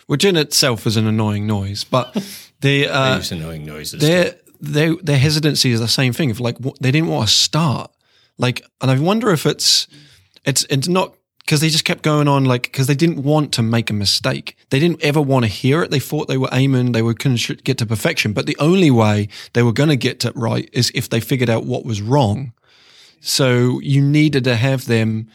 which 0.06 0.24
in 0.24 0.36
itself 0.36 0.86
is 0.86 0.96
an 0.96 1.06
annoying 1.06 1.46
noise. 1.46 1.84
But 1.84 2.12
the 2.60 2.88
uh, 2.88 3.22
annoying 3.30 3.64
noises. 3.64 4.00
Their 4.00 4.36
their 4.60 4.94
their 4.96 5.18
hesitancy 5.18 5.72
is 5.72 5.80
the 5.80 5.88
same 5.88 6.12
thing. 6.12 6.30
If 6.30 6.40
like 6.40 6.58
they 6.80 6.90
didn't 6.90 7.08
want 7.08 7.28
to 7.28 7.34
start, 7.34 7.90
like, 8.38 8.64
and 8.80 8.90
I 8.90 8.98
wonder 8.98 9.30
if 9.30 9.46
it's 9.46 9.86
it's 10.44 10.64
it's 10.70 10.88
not 10.88 11.14
because 11.40 11.60
they 11.60 11.68
just 11.68 11.84
kept 11.84 12.02
going 12.02 12.28
on 12.28 12.44
like 12.44 12.64
because 12.64 12.86
they 12.86 12.94
didn't 12.94 13.22
want 13.22 13.52
to 13.52 13.62
make 13.62 13.90
a 13.90 13.94
mistake 13.94 14.56
they 14.70 14.78
didn't 14.78 15.02
ever 15.02 15.20
want 15.20 15.44
to 15.44 15.50
hear 15.50 15.82
it 15.82 15.90
they 15.90 15.98
thought 15.98 16.28
they 16.28 16.38
were 16.38 16.48
aiming 16.52 16.92
they 16.92 17.02
were 17.02 17.14
going 17.14 17.36
to 17.36 17.54
get 17.56 17.78
to 17.78 17.86
perfection 17.86 18.32
but 18.32 18.46
the 18.46 18.56
only 18.58 18.90
way 18.90 19.28
they 19.52 19.62
were 19.62 19.72
going 19.72 19.88
to 19.88 19.96
get 19.96 20.24
it 20.24 20.34
right 20.36 20.68
is 20.72 20.90
if 20.94 21.08
they 21.08 21.20
figured 21.20 21.50
out 21.50 21.64
what 21.66 21.84
was 21.84 22.00
wrong 22.00 22.52
so 23.20 23.80
you 23.80 24.02
needed 24.02 24.44
to 24.44 24.56
have 24.56 24.86
them 24.86 25.28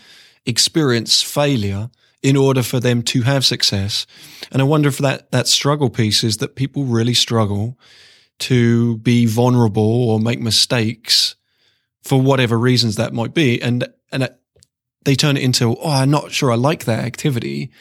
experience 0.45 1.21
failure 1.21 1.89
in 2.21 2.35
order 2.35 2.61
for 2.63 2.79
them 2.79 3.01
to 3.01 3.21
have 3.21 3.45
success. 3.45 4.05
And 4.51 4.61
I 4.61 4.65
wonder 4.65 4.89
if 4.89 4.97
that, 4.97 5.31
that 5.31 5.47
struggle 5.47 5.89
piece 5.89 6.23
is 6.23 6.37
that 6.37 6.55
people 6.55 6.83
really 6.83 7.13
struggle 7.13 7.79
to 8.39 8.97
be 8.97 9.25
vulnerable 9.25 10.09
or 10.09 10.19
make 10.19 10.39
mistakes 10.39 11.35
for 12.03 12.21
whatever 12.21 12.57
reasons 12.57 12.95
that 12.95 13.13
might 13.13 13.33
be. 13.33 13.61
And, 13.61 13.87
and 14.11 14.29
they 15.03 15.15
turn 15.15 15.37
it 15.37 15.43
into, 15.43 15.75
oh, 15.77 15.89
I'm 15.89 16.11
not 16.11 16.31
sure 16.31 16.51
I 16.51 16.55
like 16.55 16.85
that 16.85 17.03
activity. 17.03 17.71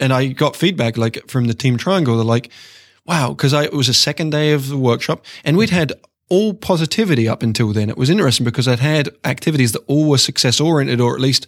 And 0.00 0.12
I 0.12 0.28
got 0.28 0.56
feedback 0.56 0.96
like 0.96 1.28
from 1.28 1.46
the 1.46 1.54
team 1.54 1.76
triangle. 1.76 2.16
They're 2.16 2.24
like, 2.24 2.50
wow, 3.04 3.30
because 3.30 3.52
I 3.52 3.64
it 3.64 3.72
was 3.72 3.88
a 3.88 3.94
second 3.94 4.30
day 4.30 4.52
of 4.52 4.68
the 4.68 4.76
workshop 4.76 5.24
and 5.44 5.56
we'd 5.56 5.70
had 5.70 5.92
all 6.28 6.54
positivity 6.54 7.28
up 7.28 7.42
until 7.42 7.72
then. 7.72 7.88
It 7.88 7.96
was 7.96 8.10
interesting 8.10 8.44
because 8.44 8.68
I'd 8.68 8.80
had 8.80 9.08
activities 9.24 9.72
that 9.72 9.82
all 9.86 10.08
were 10.08 10.18
success 10.18 10.60
oriented 10.60 11.00
or 11.00 11.14
at 11.14 11.20
least 11.20 11.46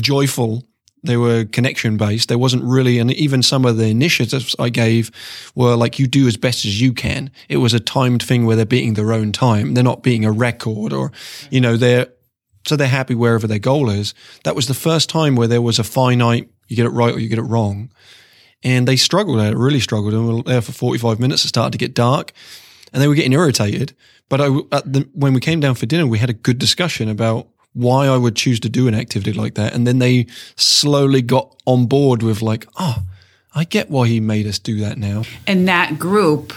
joyful. 0.00 0.64
They 1.04 1.16
were 1.16 1.44
connection 1.44 1.96
based. 1.96 2.28
There 2.28 2.38
wasn't 2.38 2.64
really, 2.64 2.98
and 2.98 3.12
even 3.12 3.42
some 3.42 3.64
of 3.64 3.76
the 3.76 3.86
initiatives 3.86 4.56
I 4.58 4.70
gave 4.70 5.10
were 5.54 5.76
like, 5.76 5.98
you 5.98 6.06
do 6.06 6.26
as 6.26 6.36
best 6.36 6.64
as 6.64 6.80
you 6.80 6.92
can. 6.92 7.30
It 7.48 7.58
was 7.58 7.74
a 7.74 7.80
timed 7.80 8.22
thing 8.22 8.46
where 8.46 8.56
they're 8.56 8.66
beating 8.66 8.94
their 8.94 9.12
own 9.12 9.30
time. 9.30 9.74
They're 9.74 9.84
not 9.84 10.02
beating 10.02 10.24
a 10.24 10.32
record 10.32 10.92
or, 10.92 11.12
you 11.50 11.60
know, 11.60 11.76
they're, 11.76 12.08
so 12.66 12.76
they're 12.76 12.88
happy 12.88 13.14
wherever 13.14 13.46
their 13.46 13.58
goal 13.58 13.90
is. 13.90 14.14
That 14.44 14.54
was 14.54 14.66
the 14.66 14.74
first 14.74 15.08
time 15.08 15.36
where 15.36 15.48
there 15.48 15.62
was 15.62 15.78
a 15.78 15.84
finite, 15.84 16.48
you 16.68 16.76
get 16.76 16.86
it 16.86 16.90
right 16.90 17.14
or 17.14 17.18
you 17.18 17.28
get 17.28 17.38
it 17.38 17.42
wrong. 17.42 17.90
And 18.62 18.88
they 18.88 18.96
struggled 18.96 19.40
at 19.40 19.52
it, 19.52 19.56
really 19.56 19.80
struggled. 19.80 20.14
And 20.14 20.28
we 20.28 20.34
were 20.34 20.42
there 20.42 20.60
for 20.60 20.72
45 20.72 21.20
minutes. 21.20 21.44
It 21.44 21.48
started 21.48 21.72
to 21.72 21.78
get 21.78 21.94
dark 21.94 22.32
and 22.92 23.02
they 23.02 23.08
were 23.08 23.14
getting 23.14 23.32
irritated. 23.32 23.94
But 24.28 24.40
I, 24.40 24.48
the, 24.84 25.08
when 25.14 25.32
we 25.32 25.40
came 25.40 25.60
down 25.60 25.74
for 25.74 25.86
dinner, 25.86 26.06
we 26.06 26.18
had 26.18 26.30
a 26.30 26.34
good 26.34 26.58
discussion 26.58 27.08
about 27.08 27.48
why 27.72 28.06
I 28.06 28.16
would 28.16 28.36
choose 28.36 28.60
to 28.60 28.68
do 28.68 28.88
an 28.88 28.94
activity 28.94 29.32
like 29.32 29.54
that. 29.54 29.74
And 29.74 29.86
then 29.86 29.98
they 29.98 30.26
slowly 30.56 31.22
got 31.22 31.54
on 31.64 31.86
board 31.86 32.22
with 32.22 32.42
like, 32.42 32.66
oh, 32.78 33.02
I 33.54 33.64
get 33.64 33.90
why 33.90 34.08
he 34.08 34.20
made 34.20 34.46
us 34.46 34.58
do 34.58 34.80
that 34.80 34.98
now. 34.98 35.22
And 35.46 35.68
that 35.68 35.98
group 35.98 36.52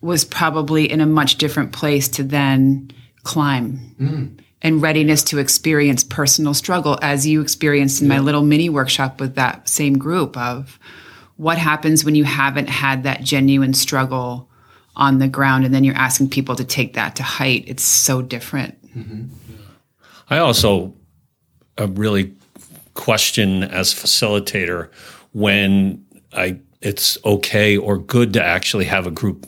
was 0.00 0.24
probably 0.24 0.90
in 0.90 1.00
a 1.00 1.06
much 1.06 1.36
different 1.36 1.72
place 1.72 2.08
to 2.08 2.22
then 2.22 2.90
climb. 3.22 3.94
Mm. 4.00 4.38
And 4.62 4.80
readiness 4.80 5.22
to 5.24 5.38
experience 5.38 6.02
personal 6.02 6.54
struggle, 6.54 6.98
as 7.02 7.26
you 7.26 7.40
experienced 7.40 8.00
in 8.00 8.08
yeah. 8.08 8.14
my 8.14 8.20
little 8.20 8.42
mini 8.42 8.68
workshop 8.68 9.20
with 9.20 9.34
that 9.34 9.68
same 9.68 9.98
group 9.98 10.36
of 10.36 10.78
what 11.36 11.58
happens 11.58 12.04
when 12.04 12.14
you 12.14 12.24
haven't 12.24 12.68
had 12.68 13.02
that 13.02 13.22
genuine 13.22 13.74
struggle 13.74 14.48
on 14.96 15.18
the 15.18 15.28
ground 15.28 15.64
and 15.64 15.74
then 15.74 15.84
you're 15.84 15.94
asking 15.94 16.30
people 16.30 16.56
to 16.56 16.64
take 16.64 16.94
that 16.94 17.16
to 17.16 17.22
height 17.22 17.64
it's 17.66 17.82
so 17.82 18.22
different 18.22 18.82
mm-hmm. 18.96 19.24
i 20.30 20.38
also 20.38 20.94
uh, 21.78 21.86
really 21.88 22.34
question 22.94 23.62
as 23.62 23.92
facilitator 23.92 24.90
when 25.32 26.02
i 26.32 26.58
it's 26.80 27.18
okay 27.24 27.76
or 27.76 27.98
good 27.98 28.32
to 28.32 28.42
actually 28.42 28.86
have 28.86 29.06
a 29.06 29.10
group 29.10 29.46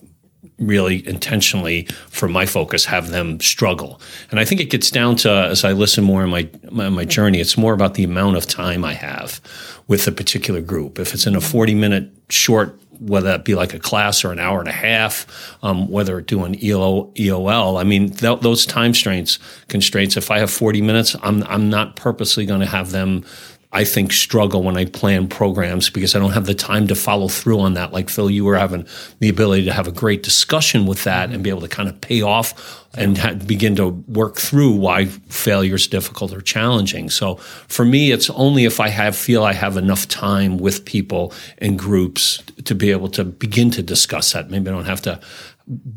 really 0.58 1.06
intentionally 1.06 1.84
for 2.08 2.28
my 2.28 2.44
focus 2.44 2.84
have 2.84 3.10
them 3.10 3.38
struggle 3.40 4.00
and 4.30 4.40
i 4.40 4.44
think 4.44 4.60
it 4.60 4.70
gets 4.70 4.90
down 4.90 5.14
to 5.14 5.30
as 5.30 5.64
i 5.64 5.72
listen 5.72 6.02
more 6.04 6.24
in 6.24 6.30
my, 6.30 6.48
my, 6.70 6.88
my 6.88 7.04
journey 7.04 7.40
it's 7.40 7.56
more 7.56 7.72
about 7.72 7.94
the 7.94 8.04
amount 8.04 8.36
of 8.36 8.46
time 8.46 8.84
i 8.84 8.92
have 8.92 9.40
with 9.86 10.06
a 10.08 10.12
particular 10.12 10.60
group 10.60 10.98
if 10.98 11.14
it's 11.14 11.26
in 11.26 11.36
a 11.36 11.40
40 11.40 11.74
minute 11.74 12.10
short 12.28 12.78
whether 13.00 13.28
that 13.28 13.44
be 13.44 13.54
like 13.54 13.74
a 13.74 13.78
class 13.78 14.24
or 14.24 14.32
an 14.32 14.38
hour 14.38 14.58
and 14.60 14.68
a 14.68 14.72
half, 14.72 15.26
um, 15.62 15.88
whether 15.88 16.20
doing 16.20 16.62
EO, 16.62 17.04
EOL. 17.12 17.80
I 17.80 17.84
mean, 17.84 18.10
th- 18.10 18.40
those 18.40 18.66
time 18.66 18.88
constraints, 18.88 19.38
constraints. 19.68 20.16
If 20.16 20.30
I 20.30 20.38
have 20.38 20.50
40 20.50 20.82
minutes, 20.82 21.16
I'm, 21.22 21.44
I'm 21.44 21.70
not 21.70 21.96
purposely 21.96 22.46
going 22.46 22.60
to 22.60 22.66
have 22.66 22.90
them 22.90 23.24
I 23.70 23.84
think 23.84 24.12
struggle 24.12 24.62
when 24.62 24.78
I 24.78 24.86
plan 24.86 25.28
programs 25.28 25.90
because 25.90 26.16
I 26.16 26.18
don't 26.18 26.32
have 26.32 26.46
the 26.46 26.54
time 26.54 26.86
to 26.86 26.94
follow 26.94 27.28
through 27.28 27.60
on 27.60 27.74
that. 27.74 27.92
Like 27.92 28.08
Phil, 28.08 28.30
you 28.30 28.44
were 28.44 28.56
having 28.56 28.86
the 29.18 29.28
ability 29.28 29.64
to 29.66 29.72
have 29.74 29.86
a 29.86 29.92
great 29.92 30.22
discussion 30.22 30.86
with 30.86 31.04
that 31.04 31.30
and 31.30 31.44
be 31.44 31.50
able 31.50 31.60
to 31.60 31.68
kind 31.68 31.86
of 31.86 32.00
pay 32.00 32.22
off 32.22 32.86
and 32.94 33.18
ha- 33.18 33.34
begin 33.34 33.76
to 33.76 33.88
work 33.88 34.36
through 34.36 34.72
why 34.72 35.04
failure 35.04 35.74
is 35.74 35.86
difficult 35.86 36.32
or 36.32 36.40
challenging. 36.40 37.10
So 37.10 37.34
for 37.34 37.84
me, 37.84 38.10
it's 38.10 38.30
only 38.30 38.64
if 38.64 38.80
I 38.80 38.88
have 38.88 39.14
feel 39.14 39.44
I 39.44 39.52
have 39.52 39.76
enough 39.76 40.08
time 40.08 40.56
with 40.56 40.86
people 40.86 41.34
and 41.58 41.78
groups 41.78 42.42
to 42.64 42.74
be 42.74 42.90
able 42.90 43.10
to 43.10 43.24
begin 43.24 43.70
to 43.72 43.82
discuss 43.82 44.32
that. 44.32 44.50
Maybe 44.50 44.70
I 44.70 44.72
don't 44.72 44.86
have 44.86 45.02
to 45.02 45.20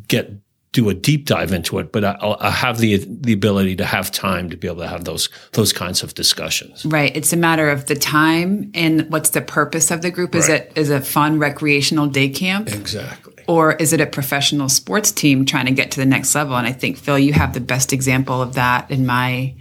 get 0.10 0.34
do 0.74 0.88
a 0.88 0.94
deep 0.94 1.26
dive 1.26 1.52
into 1.52 1.80
it, 1.80 1.92
but 1.92 2.06
I, 2.06 2.18
I, 2.40 2.50
have 2.50 2.78
the 2.78 3.06
the 3.06 3.34
ability 3.34 3.76
to 3.76 3.86
have 3.86 4.10
time 4.10 4.50
to 4.50 4.58
be 4.58 4.68
able 4.68 4.80
to 4.80 4.88
have 4.88 5.04
those 5.04 5.28
those 5.52 5.74
kinds 5.74 6.02
of 6.02 6.14
discussions. 6.16 6.86
Right. 6.86 7.16
It's 7.16 7.34
a 7.34 7.38
matter 7.38 7.70
of 7.70 7.88
the 7.88 7.96
time 7.96 8.72
and 8.74 9.10
what's 9.12 9.32
the 9.32 9.42
purpose 9.42 9.92
of 9.92 10.02
the 10.02 10.12
group. 10.12 10.34
Is 10.34 10.48
right. 10.48 10.62
it 10.62 10.74
is 10.76 10.90
a 10.90 11.02
fun 11.02 11.40
recreational 11.40 12.08
day 12.08 12.30
camp? 12.30 12.70
Exactly. 12.70 13.34
Or 13.48 13.74
is 13.74 13.92
it 13.92 14.00
a 14.00 14.06
professional 14.06 14.70
sports 14.70 15.12
team 15.12 15.46
trying 15.46 15.66
to 15.66 15.74
get 15.74 15.92
to 15.92 16.00
the 16.00 16.06
next 16.06 16.34
level? 16.36 16.56
And 16.56 16.66
I 16.66 16.72
think 16.72 16.98
Phil, 16.98 17.20
you 17.20 17.34
have 17.34 17.54
the 17.54 17.60
best 17.60 17.92
example 17.92 18.42
of 18.42 18.54
that 18.54 18.90
in 18.90 19.06
my 19.06 19.56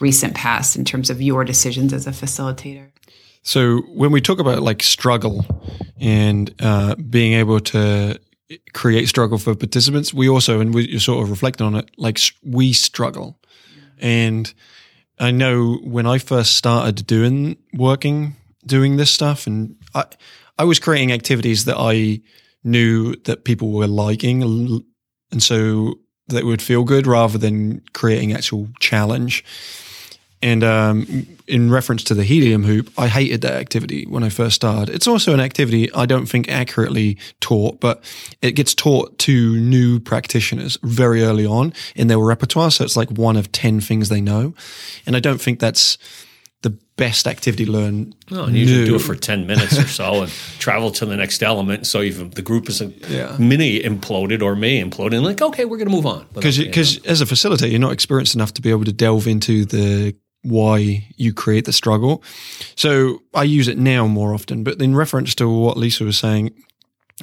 recent 0.00 0.34
past 0.34 0.74
in 0.74 0.84
terms 0.84 1.10
of 1.10 1.22
your 1.22 1.44
decisions 1.44 1.92
as 1.92 2.08
a 2.08 2.10
facilitator. 2.10 2.88
So 3.42 3.82
when 3.82 4.10
we 4.10 4.20
talk 4.20 4.40
about 4.40 4.62
like 4.62 4.82
struggle 4.82 5.46
and 6.00 6.52
uh, 6.58 6.96
being 6.96 7.34
able 7.34 7.60
to 7.60 8.18
create 8.72 9.08
struggle 9.08 9.38
for 9.38 9.54
participants. 9.54 10.14
We 10.14 10.28
also, 10.28 10.60
and 10.60 10.74
we, 10.74 10.88
you're 10.88 11.00
sort 11.00 11.22
of 11.22 11.30
reflecting 11.30 11.66
on 11.66 11.74
it, 11.74 11.90
like 11.96 12.20
we 12.42 12.72
struggle. 12.72 13.38
And 13.98 14.52
I 15.18 15.30
know 15.30 15.78
when 15.82 16.06
I 16.06 16.18
first 16.18 16.56
started 16.56 17.06
doing 17.06 17.56
working, 17.72 18.36
doing 18.64 18.96
this 18.96 19.10
stuff, 19.10 19.46
and 19.46 19.76
I, 19.94 20.04
I 20.58 20.64
was 20.64 20.78
creating 20.78 21.12
activities 21.12 21.64
that 21.64 21.76
I 21.78 22.20
knew 22.62 23.16
that 23.24 23.44
people 23.44 23.70
were 23.70 23.86
liking, 23.86 24.42
and 25.30 25.42
so 25.42 25.94
that 26.28 26.44
would 26.44 26.60
feel 26.60 26.84
good 26.84 27.06
rather 27.06 27.38
than 27.38 27.82
creating 27.94 28.32
actual 28.32 28.68
challenge. 28.80 29.44
And 30.42 30.62
um, 30.62 31.26
in 31.46 31.70
reference 31.70 32.04
to 32.04 32.14
the 32.14 32.24
helium 32.24 32.64
hoop, 32.64 32.90
I 32.98 33.08
hated 33.08 33.40
that 33.42 33.54
activity 33.54 34.04
when 34.06 34.22
I 34.22 34.28
first 34.28 34.56
started. 34.56 34.94
It's 34.94 35.06
also 35.06 35.32
an 35.32 35.40
activity 35.40 35.92
I 35.94 36.06
don't 36.06 36.26
think 36.26 36.48
accurately 36.48 37.18
taught, 37.40 37.80
but 37.80 38.04
it 38.42 38.52
gets 38.52 38.74
taught 38.74 39.18
to 39.20 39.56
new 39.56 39.98
practitioners 39.98 40.78
very 40.82 41.22
early 41.22 41.46
on 41.46 41.72
in 41.94 42.08
their 42.08 42.18
repertoire. 42.18 42.70
So 42.70 42.84
it's 42.84 42.96
like 42.96 43.10
one 43.10 43.36
of 43.36 43.50
10 43.52 43.80
things 43.80 44.08
they 44.08 44.20
know. 44.20 44.54
And 45.06 45.16
I 45.16 45.20
don't 45.20 45.40
think 45.40 45.58
that's 45.58 45.96
the 46.62 46.70
best 46.96 47.26
activity 47.26 47.64
to 47.64 47.70
learn. 47.70 48.12
No, 48.30 48.48
you 48.48 48.60
usually 48.60 48.86
do 48.86 48.96
it 48.96 49.00
for 49.00 49.14
10 49.14 49.46
minutes 49.46 49.78
or 49.78 49.86
so 49.86 50.22
and 50.22 50.32
travel 50.58 50.90
to 50.92 51.06
the 51.06 51.16
next 51.16 51.42
element. 51.42 51.86
So 51.86 52.00
if 52.00 52.32
the 52.32 52.42
group 52.42 52.68
is 52.68 52.82
yeah. 53.08 53.36
mini 53.38 53.80
imploded 53.80 54.42
or 54.42 54.56
may 54.56 54.82
implode, 54.82 55.14
and 55.14 55.24
like, 55.24 55.40
okay, 55.40 55.64
we're 55.64 55.76
going 55.76 55.88
to 55.88 55.94
move 55.94 56.06
on. 56.06 56.26
Because 56.32 56.58
as 57.04 57.20
a 57.20 57.24
facilitator, 57.24 57.70
you're 57.70 57.78
not 57.78 57.92
experienced 57.92 58.34
enough 58.34 58.54
to 58.54 58.62
be 58.62 58.70
able 58.70 58.84
to 58.84 58.92
delve 58.92 59.26
into 59.28 59.64
the 59.64 60.16
why 60.46 61.08
you 61.16 61.32
create 61.32 61.64
the 61.64 61.72
struggle. 61.72 62.22
So 62.76 63.22
I 63.34 63.42
use 63.42 63.68
it 63.68 63.78
now 63.78 64.06
more 64.06 64.32
often. 64.34 64.64
But 64.64 64.80
in 64.80 64.94
reference 64.94 65.34
to 65.36 65.48
what 65.48 65.76
Lisa 65.76 66.04
was 66.04 66.18
saying, 66.18 66.52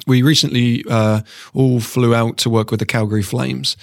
we 0.06 0.22
recently 0.22 0.84
uh, 0.90 1.20
all 1.52 1.80
flew 1.80 2.14
out 2.14 2.36
to 2.38 2.50
work 2.50 2.70
with 2.70 2.80
the 2.80 2.86
Calgary 2.86 3.22
Flames, 3.22 3.76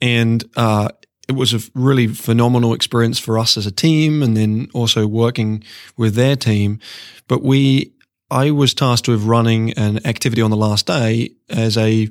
and 0.00 0.42
uh, 0.56 0.88
it 1.28 1.32
was 1.32 1.52
a 1.52 1.60
really 1.74 2.06
phenomenal 2.06 2.72
experience 2.72 3.18
for 3.18 3.38
us 3.38 3.56
as 3.58 3.66
a 3.66 3.70
team, 3.70 4.22
and 4.22 4.36
then 4.36 4.68
also 4.72 5.06
working 5.06 5.62
with 5.96 6.14
their 6.14 6.36
team. 6.36 6.80
But 7.28 7.42
we, 7.42 7.92
I 8.30 8.50
was 8.50 8.72
tasked 8.72 9.08
with 9.08 9.22
running 9.24 9.72
an 9.74 10.06
activity 10.06 10.40
on 10.40 10.50
the 10.50 10.56
last 10.56 10.86
day 10.86 11.32
as 11.50 11.76
a 11.76 12.08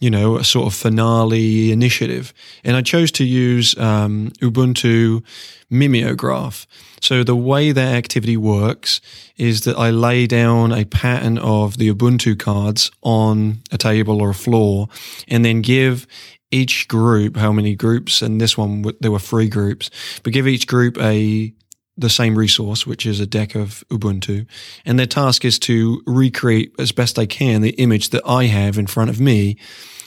you 0.00 0.10
know, 0.10 0.36
a 0.36 0.44
sort 0.44 0.66
of 0.66 0.74
finale 0.74 1.70
initiative. 1.70 2.32
And 2.64 2.76
I 2.76 2.82
chose 2.82 3.12
to 3.12 3.24
use 3.24 3.76
um, 3.78 4.30
Ubuntu 4.40 5.22
mimeograph. 5.70 6.66
So 7.00 7.22
the 7.22 7.36
way 7.36 7.72
that 7.72 7.94
activity 7.94 8.36
works 8.36 9.00
is 9.36 9.62
that 9.62 9.76
I 9.76 9.90
lay 9.90 10.26
down 10.26 10.72
a 10.72 10.84
pattern 10.84 11.38
of 11.38 11.76
the 11.76 11.92
Ubuntu 11.92 12.38
cards 12.38 12.90
on 13.02 13.62
a 13.70 13.78
table 13.78 14.20
or 14.20 14.30
a 14.30 14.34
floor 14.34 14.88
and 15.28 15.44
then 15.44 15.62
give 15.62 16.06
each 16.50 16.88
group, 16.88 17.36
how 17.36 17.52
many 17.52 17.74
groups, 17.76 18.22
and 18.22 18.40
this 18.40 18.58
one, 18.58 18.84
there 19.00 19.12
were 19.12 19.20
three 19.20 19.48
groups, 19.48 19.90
but 20.22 20.32
give 20.32 20.48
each 20.48 20.66
group 20.66 20.98
a 20.98 21.52
the 22.00 22.10
same 22.10 22.36
resource, 22.36 22.86
which 22.86 23.06
is 23.06 23.20
a 23.20 23.26
deck 23.26 23.54
of 23.54 23.84
Ubuntu. 23.90 24.46
And 24.84 24.98
their 24.98 25.06
task 25.06 25.44
is 25.44 25.58
to 25.60 26.02
recreate 26.06 26.72
as 26.78 26.92
best 26.92 27.16
they 27.16 27.26
can 27.26 27.60
the 27.60 27.70
image 27.70 28.10
that 28.10 28.22
I 28.26 28.44
have 28.46 28.78
in 28.78 28.86
front 28.86 29.10
of 29.10 29.20
me 29.20 29.56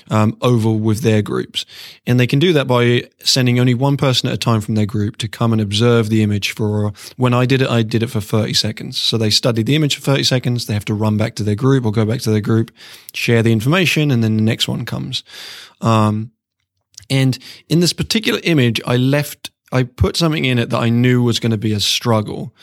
um, 0.10 0.38
over 0.42 0.72
with 0.72 1.02
their 1.02 1.22
groups. 1.22 1.66
And 2.06 2.20
they 2.20 2.28
can 2.28 2.40
do 2.40 2.54
that 2.54 2.68
by 2.68 3.10
sending 3.24 3.60
only 3.60 3.74
one 3.74 3.98
person 3.98 4.28
at 4.30 4.36
a 4.36 4.38
time 4.38 4.62
from 4.62 4.76
their 4.76 4.86
group 4.86 5.18
to 5.18 5.28
come 5.28 5.54
and 5.54 5.62
observe 5.62 6.10
the 6.10 6.24
image 6.24 6.52
for, 6.52 6.92
when 7.18 7.34
I 7.34 7.46
did 7.46 7.62
it, 7.62 7.70
I 7.70 7.84
did 7.84 8.04
it 8.04 8.08
for 8.08 8.22
30 8.22 8.54
seconds. 8.54 8.98
So 8.98 9.18
they 9.18 9.30
study 9.30 9.64
the 9.64 9.76
image 9.76 9.96
for 9.96 10.02
30 10.02 10.24
seconds. 10.24 10.66
They 10.66 10.74
have 10.74 10.86
to 10.86 10.94
run 10.94 11.18
back 11.18 11.36
to 11.36 11.44
their 11.44 11.56
group 11.56 11.86
or 11.86 11.92
go 11.92 12.06
back 12.06 12.22
to 12.22 12.32
their 12.32 12.42
group, 12.42 12.72
share 13.14 13.44
the 13.44 13.52
information, 13.52 14.12
and 14.12 14.24
then 14.24 14.38
the 14.38 14.44
next 14.44 14.68
one 14.68 14.86
comes. 14.86 15.24
Um, 15.82 16.32
and 17.10 17.38
in 17.70 17.80
this 17.80 17.94
particular 17.94 18.40
image, 18.44 18.82
I 18.86 18.98
left 18.98 19.52
I 19.74 19.84
put 19.84 20.16
something 20.16 20.46
in 20.46 20.60
it 20.60 20.70
that 20.70 20.80
I 20.80 20.90
knew 20.90 21.24
was 21.24 21.40
going 21.40 21.52
to 21.52 21.58
be 21.58 21.74
a 21.74 21.80
struggle. 21.80 22.54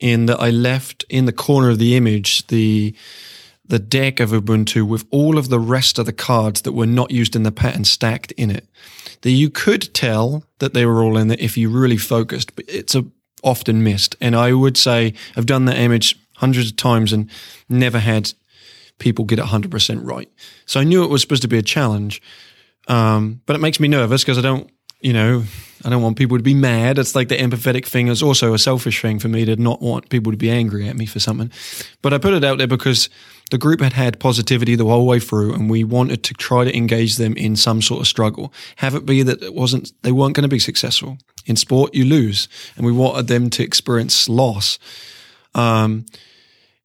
in 0.00 0.26
that 0.26 0.40
I 0.40 0.50
left 0.50 1.04
in 1.08 1.26
the 1.26 1.32
corner 1.32 1.68
of 1.70 1.78
the 1.78 1.94
image 1.94 2.46
the 2.46 2.94
the 3.66 3.78
deck 3.78 4.18
of 4.18 4.30
Ubuntu 4.30 4.84
with 4.84 5.04
all 5.10 5.38
of 5.38 5.48
the 5.48 5.60
rest 5.60 5.98
of 5.98 6.06
the 6.06 6.12
cards 6.12 6.62
that 6.62 6.72
were 6.72 6.86
not 6.86 7.12
used 7.12 7.36
in 7.36 7.44
the 7.44 7.52
pattern 7.52 7.84
stacked 7.84 8.32
in 8.32 8.50
it. 8.50 8.66
That 9.20 9.30
you 9.30 9.48
could 9.48 9.94
tell 9.94 10.42
that 10.58 10.74
they 10.74 10.84
were 10.84 11.04
all 11.04 11.16
in 11.16 11.28
there 11.28 11.36
if 11.38 11.56
you 11.56 11.70
really 11.70 11.96
focused, 11.96 12.56
but 12.56 12.64
it's 12.66 12.96
a, 12.96 13.04
often 13.44 13.84
missed. 13.84 14.16
And 14.20 14.34
I 14.34 14.54
would 14.54 14.76
say 14.76 15.14
I've 15.36 15.46
done 15.46 15.66
that 15.66 15.78
image 15.78 16.18
hundreds 16.38 16.70
of 16.70 16.76
times 16.76 17.12
and 17.12 17.30
never 17.68 18.00
had 18.00 18.32
people 18.98 19.24
get 19.24 19.38
it 19.38 19.44
100% 19.44 20.00
right. 20.04 20.28
So 20.66 20.80
I 20.80 20.84
knew 20.84 21.04
it 21.04 21.10
was 21.10 21.20
supposed 21.20 21.42
to 21.42 21.48
be 21.48 21.58
a 21.58 21.62
challenge. 21.62 22.20
Um, 22.88 23.40
but 23.46 23.54
it 23.54 23.60
makes 23.60 23.78
me 23.78 23.86
nervous 23.86 24.24
because 24.24 24.38
I 24.38 24.42
don't 24.42 24.68
you 25.00 25.12
know, 25.12 25.44
I 25.84 25.90
don't 25.90 26.02
want 26.02 26.18
people 26.18 26.36
to 26.36 26.42
be 26.42 26.54
mad. 26.54 26.98
It's 26.98 27.14
like 27.14 27.28
the 27.28 27.36
empathetic 27.36 27.86
thing 27.86 28.08
is 28.08 28.22
also 28.22 28.52
a 28.52 28.58
selfish 28.58 29.00
thing 29.00 29.18
for 29.18 29.28
me 29.28 29.44
to 29.46 29.56
not 29.56 29.80
want 29.80 30.10
people 30.10 30.30
to 30.32 30.36
be 30.36 30.50
angry 30.50 30.88
at 30.88 30.96
me 30.96 31.06
for 31.06 31.20
something. 31.20 31.50
But 32.02 32.12
I 32.12 32.18
put 32.18 32.34
it 32.34 32.44
out 32.44 32.58
there 32.58 32.66
because 32.66 33.08
the 33.50 33.58
group 33.58 33.80
had 33.80 33.94
had 33.94 34.20
positivity 34.20 34.76
the 34.76 34.84
whole 34.84 35.06
way 35.06 35.20
through 35.20 35.54
and 35.54 35.70
we 35.70 35.82
wanted 35.84 36.22
to 36.24 36.34
try 36.34 36.64
to 36.64 36.76
engage 36.76 37.16
them 37.16 37.36
in 37.36 37.56
some 37.56 37.80
sort 37.82 38.00
of 38.00 38.06
struggle. 38.06 38.52
Have 38.76 38.94
it 38.94 39.06
be 39.06 39.22
that 39.22 39.42
it 39.42 39.54
wasn't, 39.54 39.92
they 40.02 40.12
weren't 40.12 40.34
going 40.34 40.42
to 40.42 40.48
be 40.48 40.58
successful. 40.58 41.18
In 41.46 41.56
sport, 41.56 41.94
you 41.94 42.04
lose 42.04 42.48
and 42.76 42.84
we 42.84 42.92
wanted 42.92 43.26
them 43.26 43.50
to 43.50 43.62
experience 43.62 44.28
loss. 44.28 44.78
Um, 45.54 46.06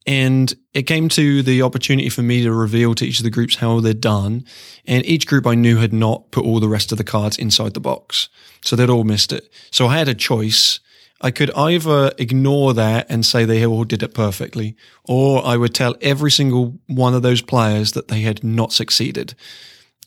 and 0.06 0.54
it 0.72 0.84
came 0.84 1.08
to 1.10 1.42
the 1.42 1.62
opportunity 1.62 2.08
for 2.08 2.22
me 2.22 2.42
to 2.42 2.52
reveal 2.52 2.94
to 2.94 3.04
each 3.04 3.18
of 3.18 3.24
the 3.24 3.30
groups 3.30 3.56
how 3.56 3.80
they're 3.80 3.92
done. 3.92 4.44
And 4.86 5.04
each 5.04 5.26
group 5.26 5.46
I 5.46 5.56
knew 5.56 5.78
had 5.78 5.92
not 5.92 6.30
put 6.30 6.44
all 6.44 6.60
the 6.60 6.68
rest 6.68 6.92
of 6.92 6.98
the 6.98 7.04
cards 7.04 7.38
inside 7.38 7.74
the 7.74 7.80
box. 7.80 8.28
So 8.62 8.76
they'd 8.76 8.90
all 8.90 9.04
missed 9.04 9.32
it. 9.32 9.52
So 9.72 9.88
I 9.88 9.98
had 9.98 10.08
a 10.08 10.14
choice. 10.14 10.78
I 11.20 11.32
could 11.32 11.50
either 11.56 12.12
ignore 12.18 12.72
that 12.74 13.06
and 13.08 13.26
say 13.26 13.44
they 13.44 13.66
all 13.66 13.84
did 13.84 14.02
it 14.02 14.14
perfectly, 14.14 14.76
or 15.04 15.44
I 15.44 15.56
would 15.56 15.74
tell 15.74 15.96
every 16.00 16.30
single 16.30 16.78
one 16.86 17.14
of 17.14 17.22
those 17.22 17.42
players 17.42 17.92
that 17.92 18.08
they 18.08 18.20
had 18.20 18.44
not 18.44 18.72
succeeded. 18.72 19.34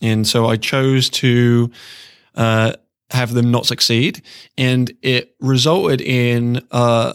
And 0.01 0.25
so 0.25 0.45
I 0.45 0.55
chose 0.55 1.09
to, 1.09 1.71
uh, 2.35 2.73
have 3.09 3.33
them 3.33 3.51
not 3.51 3.65
succeed. 3.65 4.21
And 4.57 4.93
it 5.01 5.35
resulted 5.41 5.99
in, 5.99 6.61
uh, 6.71 7.13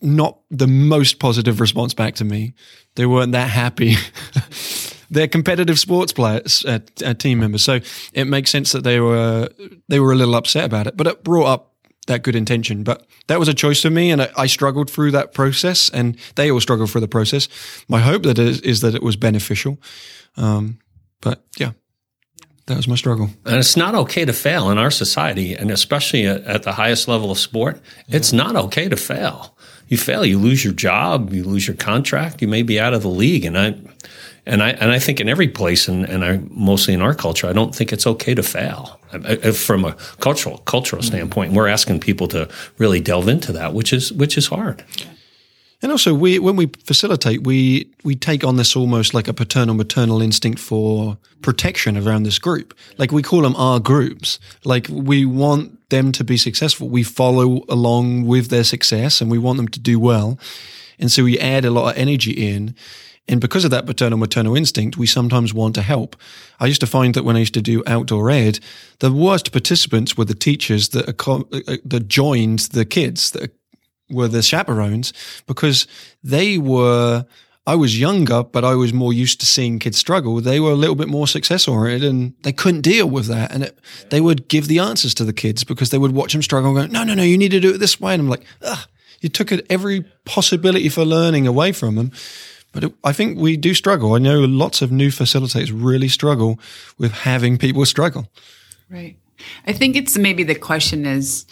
not 0.00 0.38
the 0.50 0.66
most 0.66 1.18
positive 1.18 1.60
response 1.60 1.94
back 1.94 2.14
to 2.16 2.24
me. 2.24 2.54
They 2.94 3.06
weren't 3.06 3.32
that 3.32 3.50
happy. 3.50 3.96
They're 5.10 5.28
competitive 5.28 5.78
sports 5.78 6.12
players, 6.12 6.64
uh, 6.64 6.78
uh, 7.04 7.14
team 7.14 7.40
members, 7.40 7.62
so 7.62 7.80
it 8.12 8.26
makes 8.26 8.50
sense 8.50 8.70
that 8.72 8.84
they 8.84 9.00
were 9.00 9.48
they 9.88 9.98
were 9.98 10.12
a 10.12 10.14
little 10.14 10.36
upset 10.36 10.64
about 10.64 10.86
it. 10.86 10.96
But 10.96 11.08
it 11.08 11.24
brought 11.24 11.46
up 11.46 11.74
that 12.06 12.22
good 12.22 12.36
intention. 12.36 12.84
But 12.84 13.06
that 13.26 13.38
was 13.38 13.48
a 13.48 13.54
choice 13.54 13.82
for 13.82 13.90
me, 13.90 14.10
and 14.10 14.22
I, 14.22 14.30
I 14.36 14.46
struggled 14.46 14.90
through 14.90 15.12
that 15.12 15.34
process, 15.34 15.88
and 15.90 16.16
they 16.36 16.50
all 16.50 16.60
struggled 16.60 16.90
through 16.90 17.00
the 17.00 17.08
process. 17.08 17.48
My 17.88 18.00
hope 18.00 18.22
that 18.22 18.38
is, 18.38 18.60
is 18.60 18.80
that 18.82 18.94
it 18.94 19.02
was 19.02 19.16
beneficial. 19.16 19.78
Um, 20.36 20.78
but 21.20 21.44
yeah, 21.58 21.72
that 22.66 22.76
was 22.76 22.86
my 22.86 22.94
struggle. 22.94 23.30
And 23.44 23.56
it's 23.56 23.76
not 23.76 23.94
okay 23.94 24.24
to 24.24 24.32
fail 24.32 24.70
in 24.70 24.78
our 24.78 24.90
society, 24.90 25.54
and 25.54 25.70
especially 25.70 26.26
at, 26.26 26.44
at 26.44 26.62
the 26.62 26.72
highest 26.72 27.08
level 27.08 27.30
of 27.30 27.38
sport. 27.38 27.80
Yeah. 28.06 28.16
It's 28.16 28.32
not 28.32 28.56
okay 28.56 28.88
to 28.88 28.96
fail 28.96 29.56
you 29.90 29.98
fail, 29.98 30.24
you 30.24 30.38
lose 30.38 30.64
your 30.64 30.72
job, 30.72 31.32
you 31.32 31.44
lose 31.44 31.66
your 31.66 31.76
contract, 31.76 32.40
you 32.40 32.48
may 32.48 32.62
be 32.62 32.80
out 32.80 32.94
of 32.94 33.02
the 33.02 33.08
league. 33.08 33.44
And 33.44 33.58
I, 33.58 33.74
and 34.46 34.62
I, 34.62 34.70
and 34.70 34.92
I 34.92 34.98
think 34.98 35.20
in 35.20 35.28
every 35.28 35.48
place, 35.48 35.88
and, 35.88 36.04
and 36.08 36.24
I 36.24 36.40
mostly 36.48 36.94
in 36.94 37.02
our 37.02 37.14
culture, 37.14 37.48
I 37.48 37.52
don't 37.52 37.74
think 37.74 37.92
it's 37.92 38.06
okay 38.06 38.34
to 38.34 38.42
fail. 38.42 38.98
From 39.52 39.84
a 39.84 39.94
cultural 40.20 40.58
cultural 40.58 41.02
standpoint, 41.02 41.52
we're 41.52 41.66
asking 41.66 41.98
people 41.98 42.28
to 42.28 42.48
really 42.78 43.00
delve 43.00 43.28
into 43.28 43.50
that, 43.52 43.74
which 43.74 43.92
is 43.92 44.12
which 44.12 44.38
is 44.38 44.46
hard. 44.46 44.84
And 45.82 45.90
also, 45.90 46.12
we 46.12 46.38
when 46.38 46.56
we 46.56 46.66
facilitate, 46.84 47.42
we 47.44 47.90
we 48.04 48.14
take 48.14 48.44
on 48.44 48.56
this 48.56 48.76
almost 48.76 49.14
like 49.14 49.28
a 49.28 49.32
paternal 49.32 49.74
maternal 49.74 50.20
instinct 50.20 50.60
for 50.60 51.16
protection 51.40 51.96
around 51.96 52.24
this 52.24 52.38
group. 52.38 52.74
Like 52.98 53.12
we 53.12 53.22
call 53.22 53.42
them 53.42 53.56
our 53.56 53.80
groups. 53.80 54.38
Like 54.64 54.88
we 54.90 55.24
want 55.24 55.88
them 55.88 56.12
to 56.12 56.24
be 56.24 56.36
successful. 56.36 56.88
We 56.88 57.02
follow 57.02 57.64
along 57.68 58.26
with 58.26 58.48
their 58.48 58.64
success, 58.64 59.20
and 59.20 59.30
we 59.30 59.38
want 59.38 59.56
them 59.56 59.68
to 59.68 59.80
do 59.80 59.98
well. 59.98 60.38
And 60.98 61.10
so 61.10 61.24
we 61.24 61.38
add 61.38 61.64
a 61.64 61.70
lot 61.70 61.92
of 61.92 61.98
energy 61.98 62.32
in. 62.32 62.74
And 63.26 63.40
because 63.40 63.64
of 63.64 63.70
that 63.70 63.86
paternal 63.86 64.18
maternal 64.18 64.56
instinct, 64.56 64.98
we 64.98 65.06
sometimes 65.06 65.54
want 65.54 65.74
to 65.76 65.82
help. 65.82 66.16
I 66.58 66.66
used 66.66 66.80
to 66.80 66.86
find 66.86 67.14
that 67.14 67.24
when 67.24 67.36
I 67.36 67.40
used 67.40 67.54
to 67.54 67.62
do 67.62 67.82
outdoor 67.86 68.28
ed, 68.28 68.58
the 68.98 69.12
worst 69.12 69.52
participants 69.52 70.16
were 70.16 70.24
the 70.24 70.34
teachers 70.34 70.88
that, 70.88 71.08
uh, 71.08 71.76
that 71.84 72.08
joined 72.08 72.58
the 72.72 72.84
kids 72.84 73.30
that 73.30 73.52
were 74.10 74.28
the 74.28 74.42
chaperones 74.42 75.12
because 75.46 75.86
they 76.22 76.58
were 76.58 77.24
I 77.66 77.76
was 77.76 78.00
younger, 78.00 78.42
but 78.42 78.64
I 78.64 78.74
was 78.74 78.92
more 78.92 79.12
used 79.12 79.38
to 79.40 79.46
seeing 79.46 79.78
kids 79.78 79.98
struggle. 79.98 80.40
They 80.40 80.60
were 80.60 80.72
a 80.72 80.76
little 80.76 80.96
bit 80.96 81.08
more 81.08 81.28
success 81.28 81.68
oriented 81.68 82.10
and 82.10 82.34
they 82.42 82.52
couldn't 82.52 82.80
deal 82.80 83.08
with 83.08 83.26
that. 83.26 83.52
And 83.52 83.64
it, 83.64 83.78
they 84.08 84.20
would 84.20 84.48
give 84.48 84.66
the 84.66 84.78
answers 84.78 85.14
to 85.14 85.24
the 85.24 85.32
kids 85.32 85.62
because 85.62 85.90
they 85.90 85.98
would 85.98 86.12
watch 86.12 86.32
them 86.32 86.42
struggle 86.42 86.76
and 86.76 86.90
go, 86.90 86.98
no, 86.98 87.04
no, 87.04 87.14
no, 87.14 87.22
you 87.22 87.38
need 87.38 87.50
to 87.50 87.60
do 87.60 87.74
it 87.74 87.78
this 87.78 88.00
way. 88.00 88.14
And 88.14 88.22
I'm 88.22 88.28
like, 88.28 88.44
Ugh, 88.62 88.88
you 89.20 89.28
took 89.28 89.52
every 89.70 90.02
possibility 90.24 90.88
for 90.88 91.04
learning 91.04 91.46
away 91.46 91.72
from 91.72 91.96
them. 91.96 92.12
But 92.72 92.84
it, 92.84 92.94
I 93.04 93.12
think 93.12 93.38
we 93.38 93.56
do 93.56 93.74
struggle. 93.74 94.14
I 94.14 94.18
know 94.18 94.40
lots 94.40 94.80
of 94.80 94.90
new 94.90 95.10
facilitators 95.10 95.70
really 95.72 96.08
struggle 96.08 96.58
with 96.98 97.12
having 97.12 97.58
people 97.58 97.84
struggle. 97.84 98.28
Right. 98.88 99.16
I 99.66 99.72
think 99.72 99.96
it's 99.96 100.16
maybe 100.18 100.42
the 100.42 100.54
question 100.54 101.06
is, 101.06 101.46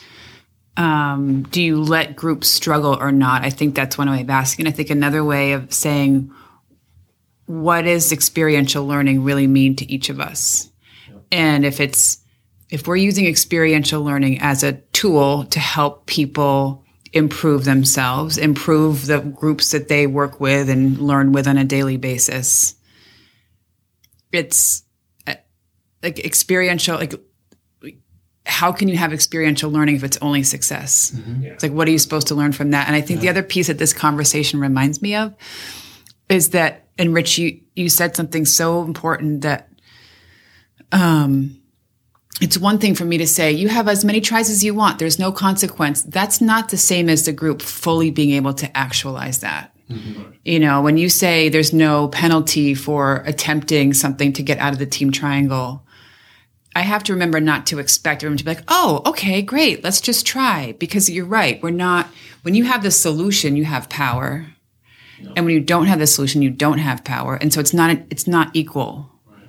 um, 0.78 1.42
do 1.42 1.60
you 1.60 1.82
let 1.82 2.14
groups 2.14 2.48
struggle 2.48 2.96
or 2.98 3.10
not? 3.10 3.44
I 3.44 3.50
think 3.50 3.74
that's 3.74 3.98
one 3.98 4.08
way 4.08 4.22
of 4.22 4.30
asking. 4.30 4.68
I 4.68 4.70
think 4.70 4.90
another 4.90 5.24
way 5.24 5.52
of 5.52 5.72
saying, 5.74 6.30
what 7.46 7.82
does 7.82 8.12
experiential 8.12 8.86
learning 8.86 9.24
really 9.24 9.48
mean 9.48 9.74
to 9.76 9.92
each 9.92 10.08
of 10.08 10.20
us? 10.20 10.70
And 11.32 11.66
if 11.66 11.80
it's 11.80 12.18
if 12.70 12.86
we're 12.86 12.96
using 12.96 13.26
experiential 13.26 14.04
learning 14.04 14.40
as 14.40 14.62
a 14.62 14.74
tool 14.92 15.46
to 15.46 15.58
help 15.58 16.06
people 16.06 16.84
improve 17.12 17.64
themselves, 17.64 18.38
improve 18.38 19.06
the 19.06 19.18
groups 19.18 19.72
that 19.72 19.88
they 19.88 20.06
work 20.06 20.38
with 20.38 20.68
and 20.68 20.98
learn 20.98 21.32
with 21.32 21.48
on 21.48 21.58
a 21.58 21.64
daily 21.64 21.96
basis, 21.96 22.76
it's 24.30 24.84
uh, 25.26 25.34
like 26.02 26.20
experiential 26.20 26.96
like 26.96 27.14
how 28.48 28.72
can 28.72 28.88
you 28.88 28.96
have 28.96 29.12
experiential 29.12 29.70
learning 29.70 29.96
if 29.96 30.02
it's 30.02 30.16
only 30.22 30.42
success? 30.42 31.12
Mm-hmm. 31.14 31.42
Yeah. 31.42 31.52
It's 31.52 31.62
like, 31.62 31.72
what 31.72 31.86
are 31.86 31.90
you 31.90 31.98
supposed 31.98 32.28
to 32.28 32.34
learn 32.34 32.52
from 32.52 32.70
that? 32.70 32.86
And 32.86 32.96
I 32.96 33.02
think 33.02 33.18
yeah. 33.18 33.32
the 33.32 33.40
other 33.40 33.42
piece 33.42 33.66
that 33.66 33.78
this 33.78 33.92
conversation 33.92 34.58
reminds 34.58 35.02
me 35.02 35.14
of 35.14 35.34
is 36.28 36.50
that, 36.50 36.88
and 36.96 37.14
Rich, 37.14 37.38
you, 37.38 37.60
you 37.76 37.88
said 37.88 38.16
something 38.16 38.44
so 38.44 38.82
important 38.82 39.42
that, 39.42 39.68
um, 40.92 41.60
it's 42.40 42.56
one 42.56 42.78
thing 42.78 42.94
for 42.94 43.04
me 43.04 43.18
to 43.18 43.26
say, 43.26 43.52
you 43.52 43.68
have 43.68 43.88
as 43.88 44.04
many 44.04 44.20
tries 44.20 44.48
as 44.48 44.64
you 44.64 44.72
want. 44.72 44.98
There's 44.98 45.18
no 45.18 45.32
consequence. 45.32 46.02
That's 46.02 46.40
not 46.40 46.68
the 46.68 46.76
same 46.76 47.08
as 47.08 47.24
the 47.24 47.32
group 47.32 47.60
fully 47.60 48.10
being 48.10 48.30
able 48.30 48.54
to 48.54 48.76
actualize 48.76 49.40
that. 49.40 49.74
Mm-hmm. 49.90 50.32
You 50.44 50.60
know, 50.60 50.80
when 50.80 50.98
you 50.98 51.08
say 51.08 51.48
there's 51.48 51.72
no 51.72 52.08
penalty 52.08 52.74
for 52.74 53.24
attempting 53.26 53.92
something 53.92 54.32
to 54.34 54.42
get 54.42 54.58
out 54.58 54.72
of 54.72 54.78
the 54.78 54.86
team 54.86 55.10
triangle, 55.10 55.84
I 56.76 56.82
have 56.82 57.02
to 57.04 57.12
remember 57.12 57.40
not 57.40 57.66
to 57.68 57.78
expect 57.78 58.22
everyone 58.22 58.38
to 58.38 58.44
be 58.44 58.50
like, 58.50 58.64
oh, 58.68 59.02
okay, 59.06 59.42
great, 59.42 59.82
let's 59.82 60.00
just 60.00 60.26
try. 60.26 60.72
Because 60.78 61.10
you're 61.10 61.24
right. 61.24 61.62
We're 61.62 61.70
not, 61.70 62.08
when 62.42 62.54
you 62.54 62.64
have 62.64 62.82
the 62.82 62.90
solution, 62.90 63.56
you 63.56 63.64
have 63.64 63.88
power. 63.88 64.46
No. 65.20 65.32
And 65.34 65.44
when 65.44 65.54
you 65.54 65.60
don't 65.60 65.86
have 65.86 65.98
the 65.98 66.06
solution, 66.06 66.42
you 66.42 66.50
don't 66.50 66.78
have 66.78 67.04
power. 67.04 67.34
And 67.34 67.52
so 67.52 67.58
it's 67.58 67.74
not, 67.74 67.90
it's 68.10 68.28
not 68.28 68.50
equal. 68.54 69.10
Right. 69.26 69.48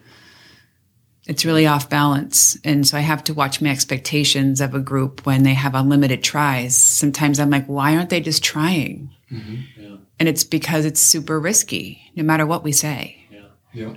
It's 1.28 1.46
really 1.46 1.68
off 1.68 1.90
balance. 1.90 2.58
And 2.64 2.88
so 2.88 2.98
I 2.98 3.02
have 3.02 3.24
to 3.26 3.34
watch 3.36 3.62
my 3.62 3.70
expectations 3.70 4.62
of 4.62 4.74
a 4.74 4.80
group 4.80 5.26
when 5.28 5.44
they 5.44 5.54
have 5.54 5.76
unlimited 5.76 6.24
tries. 6.24 6.76
Sometimes 6.76 7.40
I'm 7.40 7.52
like, 7.52 7.68
why 7.68 7.96
aren't 7.96 8.10
they 8.10 8.22
just 8.22 8.44
trying? 8.44 9.12
Mm-hmm. 9.32 9.56
Yeah. 9.80 9.98
And 10.20 10.28
it's 10.28 10.44
because 10.44 10.86
it's 10.86 11.00
super 11.00 11.40
risky, 11.40 12.02
no 12.16 12.24
matter 12.24 12.48
what 12.48 12.64
we 12.64 12.72
say. 12.72 13.24
Yeah. 13.32 13.46
Yeah. 13.74 13.94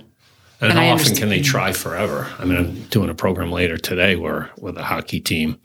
And, 0.63 0.71
and 0.71 0.79
how 0.79 0.93
often 0.93 1.13
can 1.15 1.27
they 1.27 1.41
try 1.41 1.73
forever? 1.73 2.31
I 2.39 2.45
mean, 2.45 2.57
I'm 2.57 2.83
doing 2.83 3.09
a 3.09 3.13
program 3.13 3.51
later 3.51 3.77
today 3.77 4.15
where 4.15 4.49
with 4.57 4.77
a 4.77 4.83
hockey 4.83 5.19
team, 5.19 5.59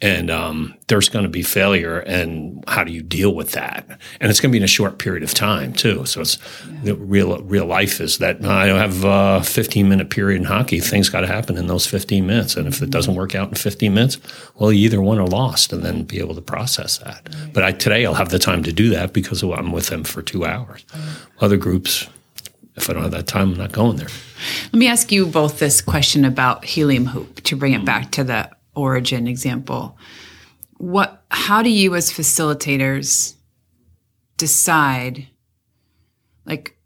and 0.00 0.30
um, 0.30 0.74
there's 0.86 1.10
going 1.10 1.24
to 1.24 1.28
be 1.28 1.42
failure, 1.42 1.98
and 1.98 2.64
how 2.66 2.82
do 2.82 2.90
you 2.90 3.02
deal 3.02 3.34
with 3.34 3.52
that? 3.52 3.86
And 4.20 4.30
it's 4.30 4.40
going 4.40 4.50
to 4.50 4.52
be 4.52 4.58
in 4.58 4.64
a 4.64 4.68
short 4.68 4.98
period 4.98 5.22
of 5.22 5.34
time 5.34 5.74
too. 5.74 6.06
So 6.06 6.22
it's 6.22 6.38
yeah. 6.66 6.80
the 6.84 6.94
real 6.94 7.42
real 7.42 7.66
life 7.66 8.00
is 8.00 8.16
that 8.18 8.42
I 8.42 8.68
have 8.68 9.04
a 9.04 9.42
15 9.44 9.86
minute 9.86 10.08
period 10.08 10.40
in 10.40 10.44
hockey. 10.46 10.80
Things 10.80 11.10
got 11.10 11.20
to 11.22 11.26
happen 11.26 11.58
in 11.58 11.66
those 11.66 11.86
15 11.86 12.26
minutes, 12.26 12.56
and 12.56 12.66
if 12.66 12.80
it 12.80 12.88
doesn't 12.88 13.16
work 13.16 13.34
out 13.34 13.50
in 13.50 13.54
15 13.54 13.92
minutes, 13.92 14.18
well, 14.54 14.72
you 14.72 14.86
either 14.86 15.02
won 15.02 15.18
or 15.18 15.26
lost, 15.26 15.74
and 15.74 15.82
then 15.82 16.04
be 16.04 16.20
able 16.20 16.34
to 16.36 16.40
process 16.40 16.96
that. 16.98 17.28
But 17.52 17.64
I, 17.64 17.72
today 17.72 18.06
I'll 18.06 18.14
have 18.14 18.30
the 18.30 18.38
time 18.38 18.62
to 18.62 18.72
do 18.72 18.88
that 18.90 19.12
because 19.12 19.42
I'm 19.42 19.72
with 19.72 19.88
them 19.88 20.04
for 20.04 20.22
two 20.22 20.46
hours. 20.46 20.86
Other 21.40 21.58
groups 21.58 22.08
if 22.78 22.90
I 22.90 22.94
don't 22.94 23.02
have 23.02 23.12
that 23.12 23.26
time, 23.26 23.52
I'm 23.52 23.58
not 23.58 23.72
going 23.72 23.96
there. 23.96 24.08
Let 24.72 24.78
me 24.78 24.88
ask 24.88 25.12
you 25.12 25.26
both 25.26 25.58
this 25.58 25.80
question 25.80 26.24
about 26.24 26.64
helium 26.64 27.06
hoop 27.06 27.42
to 27.42 27.56
bring 27.56 27.72
it 27.72 27.84
back 27.84 28.10
to 28.12 28.24
the 28.24 28.50
origin 28.74 29.26
example. 29.26 29.98
What, 30.78 31.24
how 31.30 31.62
do 31.62 31.70
you 31.70 31.94
as 31.94 32.12
facilitators 32.12 33.34
decide 34.36 35.26
like 36.46 36.78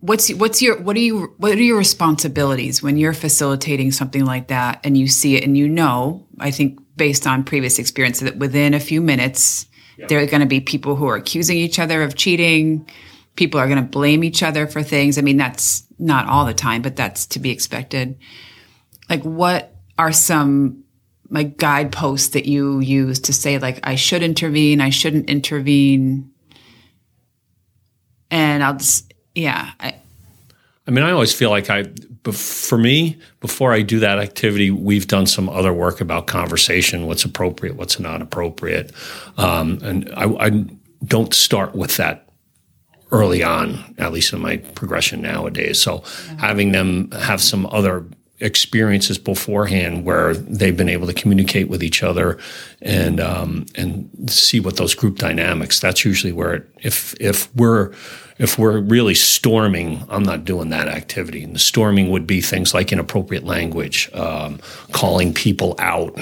what's 0.00 0.32
what's 0.34 0.60
your 0.60 0.80
what 0.82 0.96
are 0.96 1.00
you 1.00 1.34
what 1.38 1.52
are 1.52 1.62
your 1.62 1.78
responsibilities 1.78 2.82
when 2.82 2.96
you're 2.96 3.12
facilitating 3.12 3.90
something 3.90 4.24
like 4.24 4.48
that 4.48 4.80
and 4.84 4.98
you 4.98 5.08
see 5.08 5.36
it 5.36 5.44
and 5.44 5.56
you 5.56 5.68
know 5.68 6.26
i 6.38 6.50
think 6.50 6.78
based 6.96 7.26
on 7.26 7.42
previous 7.42 7.78
experience 7.78 8.20
that 8.20 8.36
within 8.36 8.74
a 8.74 8.80
few 8.80 9.00
minutes 9.00 9.66
there 10.08 10.20
are 10.20 10.26
going 10.26 10.40
to 10.40 10.46
be 10.46 10.60
people 10.60 10.94
who 10.94 11.08
are 11.08 11.16
accusing 11.16 11.56
each 11.56 11.80
other 11.80 12.02
of 12.02 12.14
cheating 12.14 12.88
people 13.38 13.58
are 13.58 13.66
going 13.66 13.82
to 13.82 13.90
blame 13.90 14.22
each 14.22 14.42
other 14.42 14.66
for 14.66 14.82
things. 14.82 15.16
I 15.16 15.22
mean 15.22 15.38
that's 15.38 15.84
not 15.98 16.28
all 16.28 16.44
the 16.44 16.52
time 16.52 16.82
but 16.82 16.96
that's 16.96 17.24
to 17.26 17.38
be 17.38 17.50
expected. 17.50 18.18
Like 19.08 19.22
what 19.22 19.74
are 19.96 20.12
some 20.12 20.84
like 21.30 21.56
guideposts 21.56 22.30
that 22.30 22.46
you 22.46 22.80
use 22.80 23.18
to 23.20 23.34
say 23.34 23.58
like 23.58 23.80
i 23.84 23.96
should 23.96 24.22
intervene 24.22 24.80
i 24.80 24.90
shouldn't 24.90 25.30
intervene? 25.30 26.30
And 28.30 28.62
i'll 28.62 28.76
just 28.76 29.14
yeah 29.34 29.70
I, 29.80 29.94
I 30.88 30.90
mean, 30.90 31.04
I 31.04 31.10
always 31.10 31.34
feel 31.34 31.50
like 31.50 31.68
I, 31.68 31.84
for 32.32 32.78
me, 32.78 33.18
before 33.40 33.74
I 33.74 33.82
do 33.82 34.00
that 34.00 34.18
activity, 34.18 34.70
we've 34.70 35.06
done 35.06 35.26
some 35.26 35.46
other 35.50 35.70
work 35.70 36.00
about 36.00 36.26
conversation, 36.26 37.06
what's 37.06 37.26
appropriate, 37.26 37.76
what's 37.76 38.00
not 38.00 38.22
appropriate. 38.22 38.90
Um, 39.36 39.80
and 39.82 40.10
I, 40.16 40.24
I, 40.46 40.64
don't 41.04 41.32
start 41.32 41.76
with 41.76 41.96
that 41.98 42.27
early 43.10 43.42
on, 43.42 43.94
at 43.98 44.12
least 44.12 44.32
in 44.32 44.40
my 44.40 44.58
progression 44.58 45.22
nowadays. 45.22 45.80
So 45.80 46.02
having 46.38 46.72
them 46.72 47.10
have 47.12 47.40
some 47.40 47.66
other 47.66 48.04
experiences 48.40 49.18
beforehand 49.18 50.04
where 50.04 50.34
they've 50.34 50.76
been 50.76 50.88
able 50.88 51.06
to 51.06 51.12
communicate 51.12 51.68
with 51.68 51.82
each 51.82 52.02
other 52.02 52.38
and 52.80 53.20
um, 53.20 53.66
and 53.74 54.30
see 54.30 54.60
what 54.60 54.76
those 54.76 54.94
group 54.94 55.18
dynamics. 55.18 55.80
That's 55.80 56.04
usually 56.04 56.32
where 56.32 56.54
it, 56.54 56.70
if 56.82 57.14
if 57.20 57.54
we're 57.54 57.92
if 58.38 58.58
we're 58.58 58.78
really 58.78 59.14
storming, 59.14 60.04
I'm 60.08 60.22
not 60.22 60.44
doing 60.44 60.68
that 60.70 60.86
activity. 60.86 61.42
And 61.42 61.54
the 61.54 61.58
storming 61.58 62.10
would 62.10 62.26
be 62.26 62.40
things 62.40 62.72
like 62.72 62.92
inappropriate 62.92 63.44
language, 63.44 64.08
um, 64.14 64.60
calling 64.92 65.34
people 65.34 65.74
out 65.78 66.16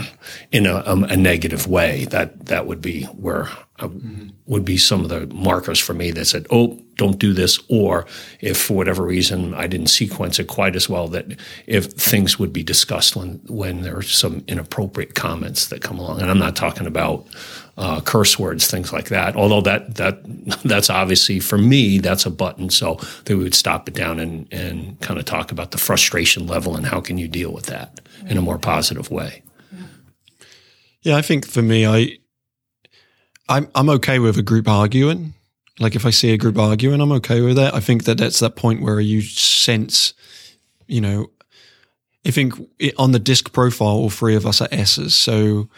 in 0.51 0.67
a, 0.67 0.77
a, 0.87 1.03
a, 1.03 1.17
negative 1.17 1.67
way. 1.67 2.07
That 2.07 2.47
that 2.47 2.67
would 2.67 2.81
be 2.81 3.05
where 3.05 3.45
mm-hmm. 3.79 4.29
would 4.47 4.65
be 4.65 4.79
some 4.79 5.03
of 5.03 5.11
the 5.11 5.27
markers 5.27 5.79
for 5.79 5.93
me 5.93 6.11
that 6.13 6.25
said, 6.25 6.47
"Oh, 6.51 6.81
don't 6.97 7.19
do 7.19 7.33
this," 7.33 7.59
or 7.69 8.07
if 8.41 8.57
for 8.59 8.75
whatever 8.75 9.03
reason 9.03 9.55
I 9.55 9.67
didn't 9.67 9.89
sequence 9.89 10.39
it 10.39 10.49
quite 10.49 10.77
as 10.77 10.89
well, 10.89 11.09
that 11.09 11.27
if 11.67 11.93
things 11.93 12.39
would 12.39 12.53
be 12.53 12.63
discussed 12.63 13.17
when 13.17 13.41
when 13.47 13.83
there 13.83 13.97
are 13.97 14.03
some 14.03 14.43
inappropriate 14.49 15.15
comments 15.15 15.67
that 15.67 15.83
come 15.83 15.99
along. 15.99 16.21
And 16.21 16.31
I'm 16.31 16.39
not 16.39 16.57
talking 16.57 16.87
about 16.87 17.27
uh, 17.79 18.01
curse 18.01 18.39
words, 18.39 18.71
things 18.71 18.93
like 18.93 19.09
that. 19.09 19.37
Although 19.37 19.61
that 19.63 19.97
that 19.97 20.21
that's 20.65 20.91
obviously 20.91 21.41
for 21.41 21.59
me 21.59 21.99
that's 21.99 22.27
a 22.27 22.31
button, 22.31 22.71
so 22.71 22.99
that 23.25 23.37
we 23.37 23.45
would 23.45 23.55
stop 23.55 23.89
it 23.89 23.95
down 23.95 24.19
and 24.19 24.47
and 24.53 24.99
kind 25.01 25.19
of 25.19 25.25
talk 25.25 25.53
about 25.53 25.71
the 25.71 25.79
frustration 25.79 26.47
level 26.47 26.77
and 26.77 26.87
how 26.87 27.01
can 27.01 27.19
you 27.19 27.29
deal 27.29 27.53
with 27.53 27.67
that 27.67 28.01
in 28.27 28.37
a 28.37 28.43
more 28.43 28.59
positive 28.59 29.11
way. 29.11 29.43
Yeah, 31.03 31.17
I 31.17 31.23
think 31.23 31.47
for 31.47 31.63
me, 31.63 31.87
I 31.87 32.19
I'm 33.49 33.69
I'm 33.75 33.89
okay 33.91 34.19
with 34.19 34.37
a 34.39 34.43
group 34.43 34.69
arguing. 34.69 35.35
Like 35.79 35.95
if 35.95 36.07
I 36.07 36.11
see 36.11 36.33
a 36.33 36.39
group 36.39 36.59
arguing, 36.59 37.01
I'm 37.01 37.13
okay 37.13 37.41
with 37.41 37.57
that. 37.57 37.75
I 37.75 37.81
think 37.81 38.05
that 38.05 38.19
that's 38.19 38.41
that 38.41 38.57
point 38.57 38.83
where 38.83 39.01
you 39.01 39.21
sense, 39.21 40.15
you 40.87 41.01
know, 41.01 41.31
I 42.27 42.31
think 42.31 42.55
on 42.99 43.13
the 43.13 43.19
disc 43.19 43.53
profile, 43.53 43.89
all 43.89 44.11
three 44.11 44.35
of 44.35 44.47
us 44.47 44.61
are 44.61 44.69
S's. 44.73 45.15
So 45.15 45.69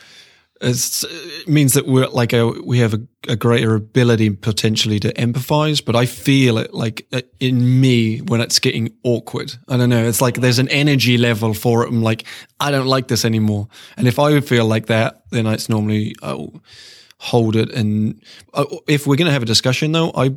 it 0.60 1.48
means 1.48 1.74
that 1.74 1.86
we're 1.86 2.08
like 2.08 2.32
a, 2.32 2.48
we 2.48 2.78
have 2.78 2.94
a, 2.94 3.00
a, 3.28 3.36
greater 3.36 3.74
ability 3.74 4.30
potentially 4.30 4.98
to 5.00 5.12
empathize, 5.12 5.84
but 5.84 5.94
I 5.94 6.06
feel 6.06 6.58
it 6.58 6.74
like 6.74 7.06
uh, 7.12 7.20
in 7.38 7.80
me 7.80 8.18
when 8.18 8.40
it's 8.40 8.58
getting 8.58 8.92
awkward. 9.04 9.54
I 9.68 9.76
don't 9.76 9.90
know. 9.90 10.04
It's 10.04 10.20
like 10.20 10.36
there's 10.36 10.58
an 10.58 10.68
energy 10.68 11.18
level 11.18 11.54
for 11.54 11.84
it. 11.84 11.88
I'm 11.88 12.02
like, 12.02 12.24
I 12.58 12.70
don't 12.70 12.86
like 12.86 13.08
this 13.08 13.24
anymore. 13.24 13.68
And 13.96 14.08
if 14.08 14.18
I 14.18 14.40
feel 14.40 14.64
like 14.64 14.86
that, 14.86 15.22
then 15.30 15.46
it's 15.46 15.68
normally 15.68 16.14
I'll 16.22 16.60
hold 17.18 17.56
it. 17.56 17.70
And 17.70 18.22
uh, 18.54 18.64
if 18.86 19.06
we're 19.06 19.16
going 19.16 19.26
to 19.26 19.32
have 19.32 19.42
a 19.42 19.46
discussion 19.46 19.92
though, 19.92 20.12
I, 20.14 20.34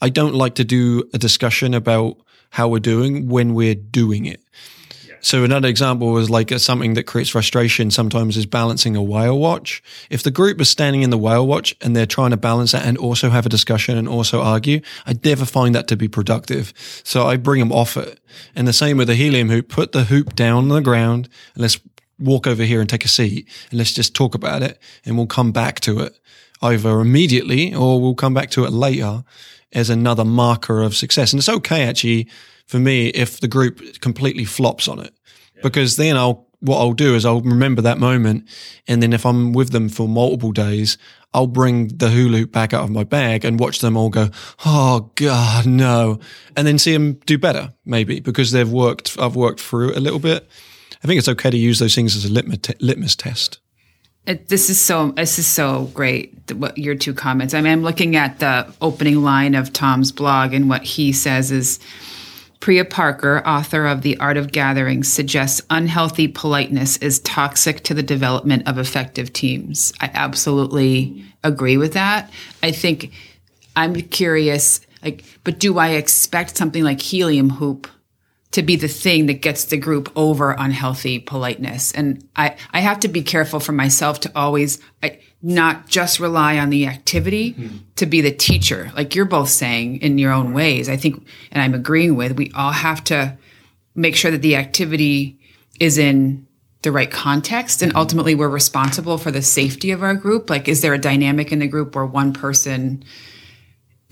I 0.00 0.08
don't 0.08 0.34
like 0.34 0.56
to 0.56 0.64
do 0.64 1.04
a 1.14 1.18
discussion 1.18 1.74
about 1.74 2.16
how 2.50 2.68
we're 2.68 2.80
doing 2.80 3.28
when 3.28 3.54
we're 3.54 3.74
doing 3.74 4.26
it. 4.26 4.42
So 5.24 5.44
another 5.44 5.68
example 5.68 6.10
was 6.10 6.30
like 6.30 6.50
a, 6.50 6.58
something 6.58 6.94
that 6.94 7.04
creates 7.04 7.30
frustration 7.30 7.92
sometimes 7.92 8.36
is 8.36 8.44
balancing 8.44 8.96
a 8.96 9.02
whale 9.02 9.38
watch. 9.38 9.80
If 10.10 10.24
the 10.24 10.32
group 10.32 10.60
is 10.60 10.68
standing 10.68 11.02
in 11.02 11.10
the 11.10 11.18
whale 11.18 11.46
watch 11.46 11.76
and 11.80 11.94
they're 11.94 12.06
trying 12.06 12.32
to 12.32 12.36
balance 12.36 12.72
that 12.72 12.84
and 12.84 12.98
also 12.98 13.30
have 13.30 13.46
a 13.46 13.48
discussion 13.48 13.96
and 13.96 14.08
also 14.08 14.42
argue, 14.42 14.80
I 15.06 15.14
never 15.24 15.44
find 15.44 15.76
that 15.76 15.86
to 15.88 15.96
be 15.96 16.08
productive. 16.08 16.72
So 17.04 17.24
I 17.24 17.36
bring 17.36 17.60
them 17.60 17.70
off 17.70 17.96
it. 17.96 18.18
And 18.56 18.66
the 18.66 18.72
same 18.72 18.96
with 18.96 19.06
the 19.06 19.14
helium 19.14 19.48
hoop, 19.48 19.68
put 19.68 19.92
the 19.92 20.04
hoop 20.04 20.34
down 20.34 20.64
on 20.64 20.68
the 20.70 20.80
ground 20.80 21.28
and 21.54 21.62
let's 21.62 21.78
walk 22.22 22.46
over 22.46 22.62
here 22.62 22.80
and 22.80 22.88
take 22.88 23.04
a 23.04 23.08
seat 23.08 23.48
and 23.70 23.78
let's 23.78 23.92
just 23.92 24.14
talk 24.14 24.34
about 24.34 24.62
it 24.62 24.78
and 25.04 25.16
we'll 25.16 25.26
come 25.26 25.52
back 25.52 25.80
to 25.80 26.00
it 26.00 26.18
either 26.62 27.00
immediately 27.00 27.74
or 27.74 28.00
we'll 28.00 28.14
come 28.14 28.34
back 28.34 28.50
to 28.50 28.64
it 28.64 28.72
later 28.72 29.24
as 29.72 29.90
another 29.90 30.24
marker 30.24 30.82
of 30.82 30.94
success. 30.94 31.32
And 31.32 31.40
it's 31.40 31.48
okay 31.48 31.84
actually 31.84 32.28
for 32.66 32.78
me 32.78 33.08
if 33.08 33.40
the 33.40 33.48
group 33.48 34.00
completely 34.00 34.44
flops 34.44 34.88
on 34.88 35.00
it, 35.00 35.14
yeah. 35.54 35.62
because 35.62 35.96
then 35.96 36.16
I'll 36.16 36.46
what 36.60 36.78
I'll 36.78 36.92
do 36.92 37.16
is 37.16 37.26
I'll 37.26 37.40
remember 37.40 37.82
that 37.82 37.98
moment, 37.98 38.48
and 38.86 39.02
then 39.02 39.12
if 39.12 39.26
I'm 39.26 39.52
with 39.52 39.70
them 39.70 39.88
for 39.88 40.06
multiple 40.06 40.52
days, 40.52 40.96
I'll 41.34 41.48
bring 41.48 41.88
the 41.88 42.08
hula 42.08 42.38
hoop 42.38 42.52
back 42.52 42.72
out 42.72 42.84
of 42.84 42.90
my 42.90 43.02
bag 43.02 43.44
and 43.44 43.58
watch 43.58 43.80
them 43.80 43.96
all 43.96 44.10
go, 44.10 44.30
"Oh 44.64 45.10
God, 45.16 45.66
no," 45.66 46.20
and 46.56 46.64
then 46.64 46.78
see 46.78 46.92
them 46.92 47.14
do 47.26 47.36
better, 47.36 47.72
maybe 47.84 48.20
because 48.20 48.52
they've 48.52 48.70
worked. 48.70 49.16
I've 49.18 49.34
worked 49.34 49.60
through 49.60 49.90
it 49.90 49.96
a 49.96 50.00
little 50.00 50.20
bit. 50.20 50.48
I 51.02 51.06
think 51.06 51.18
it's 51.18 51.28
okay 51.28 51.50
to 51.50 51.56
use 51.56 51.78
those 51.78 51.94
things 51.94 52.14
as 52.14 52.24
a 52.24 52.32
litmus, 52.32 52.60
litmus 52.80 53.16
test. 53.16 53.58
It, 54.24 54.48
this 54.48 54.70
is 54.70 54.80
so 54.80 55.10
this 55.10 55.40
is 55.40 55.48
so 55.48 55.90
great. 55.94 56.52
What 56.52 56.78
your 56.78 56.94
two 56.94 57.12
comments. 57.12 57.54
I 57.54 57.60
mean, 57.60 57.72
I'm 57.72 57.82
looking 57.82 58.14
at 58.14 58.38
the 58.38 58.72
opening 58.80 59.22
line 59.22 59.56
of 59.56 59.72
Tom's 59.72 60.12
blog, 60.12 60.54
and 60.54 60.68
what 60.68 60.84
he 60.84 61.12
says 61.12 61.50
is 61.50 61.80
Priya 62.60 62.84
Parker, 62.84 63.42
author 63.44 63.86
of 63.86 64.02
The 64.02 64.16
Art 64.18 64.36
of 64.36 64.52
Gathering, 64.52 65.02
suggests 65.02 65.60
unhealthy 65.70 66.28
politeness 66.28 66.96
is 66.98 67.18
toxic 67.20 67.82
to 67.82 67.94
the 67.94 68.04
development 68.04 68.68
of 68.68 68.78
effective 68.78 69.32
teams. 69.32 69.92
I 70.00 70.08
absolutely 70.14 71.24
agree 71.42 71.76
with 71.76 71.94
that. 71.94 72.30
I 72.62 72.70
think 72.70 73.10
I'm 73.74 73.96
curious, 73.96 74.80
like, 75.02 75.24
but 75.42 75.58
do 75.58 75.78
I 75.78 75.88
expect 75.88 76.56
something 76.56 76.84
like 76.84 77.00
helium 77.00 77.50
hoop 77.50 77.88
to 78.52 78.62
be 78.62 78.76
the 78.76 78.88
thing 78.88 79.26
that 79.26 79.42
gets 79.42 79.64
the 79.64 79.76
group 79.76 80.10
over 80.16 80.52
unhealthy 80.52 81.18
politeness? 81.18 81.92
And 81.92 82.26
I, 82.36 82.56
I 82.70 82.80
have 82.80 83.00
to 83.00 83.08
be 83.08 83.22
careful 83.22 83.60
for 83.60 83.72
myself 83.72 84.20
to 84.20 84.32
always, 84.34 84.78
I, 85.02 85.20
not 85.42 85.88
just 85.88 86.20
rely 86.20 86.58
on 86.58 86.70
the 86.70 86.86
activity 86.86 87.54
mm-hmm. 87.54 87.78
to 87.96 88.06
be 88.06 88.20
the 88.20 88.30
teacher, 88.30 88.92
like 88.94 89.14
you're 89.14 89.24
both 89.24 89.48
saying 89.48 90.00
in 90.00 90.18
your 90.18 90.32
own 90.32 90.54
ways. 90.54 90.88
I 90.88 90.96
think, 90.96 91.26
and 91.50 91.60
I'm 91.60 91.74
agreeing 91.74 92.14
with, 92.14 92.36
we 92.36 92.52
all 92.54 92.72
have 92.72 93.02
to 93.04 93.36
make 93.94 94.16
sure 94.16 94.30
that 94.30 94.42
the 94.42 94.56
activity 94.56 95.38
is 95.80 95.98
in 95.98 96.46
the 96.82 96.92
right 96.92 97.10
context. 97.10 97.82
And 97.82 97.94
ultimately, 97.96 98.34
we're 98.34 98.48
responsible 98.48 99.18
for 99.18 99.30
the 99.30 99.42
safety 99.42 99.92
of 99.92 100.02
our 100.02 100.14
group. 100.14 100.50
Like, 100.50 100.68
is 100.68 100.80
there 100.80 100.94
a 100.94 100.98
dynamic 100.98 101.52
in 101.52 101.60
the 101.60 101.68
group 101.68 101.94
where 101.94 102.06
one 102.06 102.32
person 102.32 103.04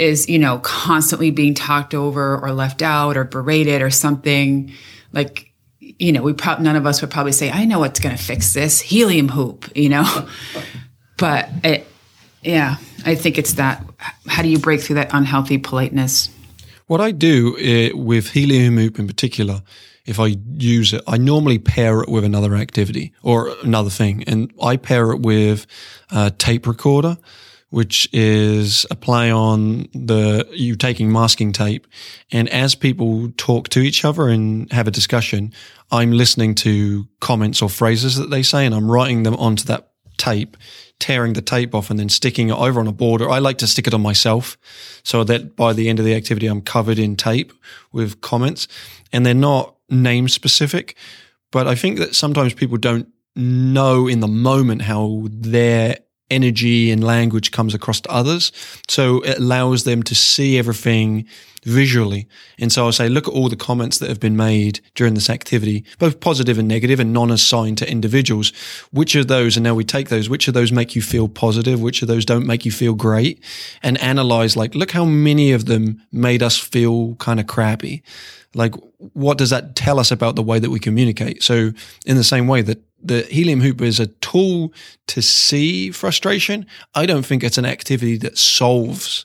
is, 0.00 0.28
you 0.28 0.38
know, 0.38 0.58
constantly 0.58 1.30
being 1.30 1.54
talked 1.54 1.94
over 1.94 2.38
or 2.38 2.52
left 2.52 2.82
out 2.82 3.16
or 3.16 3.24
berated 3.24 3.82
or 3.82 3.90
something? 3.90 4.72
Like, 5.12 5.52
you 5.78 6.12
know, 6.12 6.22
we 6.22 6.32
probably 6.32 6.64
none 6.64 6.76
of 6.76 6.86
us 6.86 7.00
would 7.00 7.10
probably 7.10 7.32
say, 7.32 7.50
"I 7.50 7.64
know 7.66 7.80
what's 7.80 8.00
going 8.00 8.16
to 8.16 8.22
fix 8.22 8.52
this 8.54 8.80
helium 8.80 9.28
hoop," 9.28 9.70
you 9.76 9.88
know. 9.88 10.28
But 11.16 11.50
it, 11.62 11.86
yeah, 12.42 12.76
I 13.04 13.14
think 13.14 13.36
it's 13.36 13.52
that. 13.54 13.84
How 14.26 14.42
do 14.42 14.48
you 14.48 14.58
break 14.58 14.80
through 14.80 14.94
that 14.94 15.10
unhealthy 15.12 15.58
politeness? 15.58 16.30
What 16.86 17.02
I 17.02 17.10
do 17.10 17.56
uh, 17.58 17.96
with 17.96 18.30
helium 18.30 18.78
hoop 18.78 18.98
in 18.98 19.06
particular, 19.06 19.62
if 20.06 20.18
I 20.18 20.36
use 20.56 20.94
it, 20.94 21.02
I 21.06 21.18
normally 21.18 21.58
pair 21.58 22.00
it 22.00 22.08
with 22.08 22.24
another 22.24 22.54
activity 22.54 23.12
or 23.22 23.54
another 23.62 23.90
thing, 23.90 24.24
and 24.26 24.50
I 24.62 24.76
pair 24.76 25.12
it 25.12 25.20
with 25.20 25.66
a 26.10 26.30
tape 26.30 26.66
recorder, 26.66 27.18
which 27.70 28.08
is 28.12 28.84
a 28.90 28.96
play 28.96 29.30
on 29.30 29.88
the 29.92 30.46
you 30.52 30.76
taking 30.76 31.10
masking 31.10 31.52
tape, 31.52 31.86
and 32.30 32.48
as 32.48 32.74
people 32.74 33.30
talk 33.36 33.68
to 33.70 33.80
each 33.80 34.04
other 34.04 34.28
and 34.28 34.70
have 34.72 34.86
a 34.86 34.90
discussion, 34.90 35.52
I'm 35.90 36.12
listening 36.12 36.54
to 36.56 37.08
comments 37.20 37.62
or 37.62 37.68
phrases 37.68 38.16
that 38.16 38.30
they 38.30 38.42
say, 38.42 38.66
and 38.66 38.74
I'm 38.74 38.90
writing 38.90 39.22
them 39.22 39.34
onto 39.36 39.64
that 39.64 39.90
tape 40.18 40.56
tearing 41.00 41.32
the 41.32 41.42
tape 41.42 41.74
off 41.74 41.90
and 41.90 41.98
then 41.98 42.08
sticking 42.08 42.50
it 42.50 42.56
over 42.56 42.78
on 42.78 42.86
a 42.86 42.92
border. 42.92 43.28
I 43.28 43.38
like 43.38 43.58
to 43.58 43.66
stick 43.66 43.86
it 43.86 43.94
on 43.94 44.02
myself 44.02 44.56
so 45.02 45.24
that 45.24 45.56
by 45.56 45.72
the 45.72 45.88
end 45.88 45.98
of 45.98 46.04
the 46.04 46.14
activity, 46.14 46.46
I'm 46.46 46.60
covered 46.60 46.98
in 46.98 47.16
tape 47.16 47.52
with 47.90 48.20
comments 48.20 48.68
and 49.12 49.26
they're 49.26 49.34
not 49.34 49.74
name 49.88 50.28
specific. 50.28 50.96
But 51.50 51.66
I 51.66 51.74
think 51.74 51.98
that 51.98 52.14
sometimes 52.14 52.54
people 52.54 52.76
don't 52.76 53.08
know 53.34 54.06
in 54.06 54.20
the 54.20 54.28
moment 54.28 54.82
how 54.82 55.26
their 55.30 55.98
energy 56.30 56.90
and 56.90 57.02
language 57.02 57.50
comes 57.50 57.74
across 57.74 58.00
to 58.02 58.10
others. 58.10 58.52
So 58.88 59.20
it 59.20 59.38
allows 59.38 59.84
them 59.84 60.02
to 60.04 60.14
see 60.14 60.58
everything 60.58 61.26
visually. 61.64 62.26
And 62.58 62.72
so 62.72 62.86
I'll 62.86 62.92
say, 62.92 63.08
look 63.08 63.28
at 63.28 63.34
all 63.34 63.48
the 63.48 63.56
comments 63.56 63.98
that 63.98 64.08
have 64.08 64.20
been 64.20 64.36
made 64.36 64.80
during 64.94 65.14
this 65.14 65.30
activity, 65.30 65.84
both 65.98 66.20
positive 66.20 66.58
and 66.58 66.68
negative 66.68 67.00
and 67.00 67.12
non-assigned 67.12 67.78
to 67.78 67.90
individuals. 67.90 68.52
Which 68.92 69.14
of 69.14 69.28
those, 69.28 69.56
and 69.56 69.64
now 69.64 69.74
we 69.74 69.84
take 69.84 70.08
those, 70.08 70.28
which 70.28 70.48
of 70.48 70.54
those 70.54 70.72
make 70.72 70.96
you 70.96 71.02
feel 71.02 71.28
positive? 71.28 71.80
Which 71.80 72.02
of 72.02 72.08
those 72.08 72.24
don't 72.24 72.46
make 72.46 72.64
you 72.64 72.72
feel 72.72 72.94
great? 72.94 73.42
And 73.82 74.00
analyze 74.00 74.56
like, 74.56 74.74
look 74.74 74.90
how 74.90 75.04
many 75.04 75.52
of 75.52 75.66
them 75.66 76.02
made 76.12 76.42
us 76.42 76.58
feel 76.58 77.14
kind 77.16 77.40
of 77.40 77.46
crappy. 77.46 78.02
Like, 78.54 78.74
what 78.98 79.38
does 79.38 79.50
that 79.50 79.76
tell 79.76 80.00
us 80.00 80.10
about 80.10 80.34
the 80.36 80.42
way 80.42 80.58
that 80.58 80.70
we 80.70 80.80
communicate? 80.80 81.42
So 81.42 81.72
in 82.04 82.16
the 82.16 82.24
same 82.24 82.48
way 82.48 82.62
that 82.62 82.82
the 83.02 83.22
helium 83.22 83.60
hoop 83.60 83.80
is 83.80 84.00
a 84.00 84.08
tool 84.08 84.74
to 85.06 85.22
see 85.22 85.90
frustration, 85.90 86.66
I 86.94 87.06
don't 87.06 87.24
think 87.24 87.44
it's 87.44 87.58
an 87.58 87.64
activity 87.64 88.16
that 88.18 88.36
solves 88.36 89.24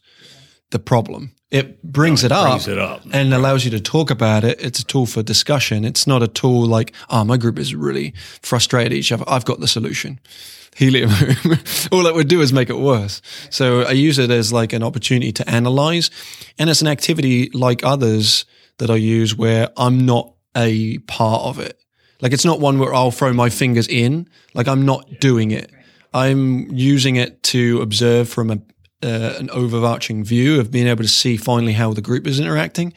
the 0.72 0.80
problem. 0.80 1.32
It 1.52 1.82
brings, 1.84 2.24
no, 2.24 2.28
it, 2.28 2.32
it, 2.32 2.36
up 2.36 2.50
brings 2.50 2.68
it 2.68 2.78
up 2.78 3.02
and 3.14 3.34
allows 3.34 3.66
you 3.66 3.72
to 3.72 3.80
talk 3.80 4.10
about 4.10 4.44
it. 4.44 4.60
It's 4.60 4.80
a 4.80 4.86
tool 4.86 5.06
for 5.06 5.24
discussion. 5.24 5.86
It's 5.86 6.06
not 6.08 6.24
a 6.24 6.28
tool 6.28 6.66
like, 6.66 6.94
oh, 7.10 7.24
my 7.24 7.38
group 7.38 7.60
is 7.60 7.74
really 7.74 8.14
frustrated 8.42 8.94
each 8.94 9.12
other. 9.12 9.24
I've 9.28 9.46
got 9.46 9.60
the 9.60 9.68
solution. 9.68 10.20
Helium. 10.76 11.10
All 11.94 12.06
it 12.06 12.16
would 12.16 12.28
do 12.28 12.42
is 12.42 12.52
make 12.52 12.70
it 12.70 12.78
worse. 12.78 13.22
So 13.50 13.84
I 13.84 13.92
use 13.92 14.20
it 14.20 14.30
as 14.30 14.52
like 14.52 14.74
an 14.74 14.84
opportunity 14.84 15.32
to 15.32 15.50
analyze. 15.50 16.12
And 16.60 16.70
it's 16.70 16.82
an 16.82 16.88
activity 16.88 17.50
like 17.52 17.86
others 17.86 18.44
that 18.80 18.90
I 18.90 18.96
use 18.96 19.34
where 19.38 19.70
I'm 19.78 20.06
not 20.06 20.34
a 20.56 20.98
part 21.00 21.44
of 21.44 21.60
it. 21.60 21.80
Like 22.22 22.34
it's 22.34 22.44
not 22.44 22.60
one 22.60 22.80
where 22.80 22.94
I'll 22.94 23.12
throw 23.12 23.32
my 23.32 23.50
fingers 23.50 23.88
in. 23.88 24.28
Like 24.54 24.68
I'm 24.68 24.86
not 24.86 25.22
doing 25.22 25.52
it. 25.52 25.72
I'm 26.14 26.72
using 26.72 27.16
it 27.18 27.44
to 27.44 27.82
observe 27.82 28.28
from 28.28 28.52
a, 28.52 28.60
uh, 29.06 29.36
an 29.40 29.50
overarching 29.52 30.24
view 30.24 30.60
of 30.60 30.72
being 30.72 30.88
able 30.88 31.04
to 31.04 31.10
see 31.10 31.38
finally 31.38 31.74
how 31.74 31.94
the 31.94 32.02
group 32.02 32.28
is 32.28 32.40
interacting. 32.40 32.94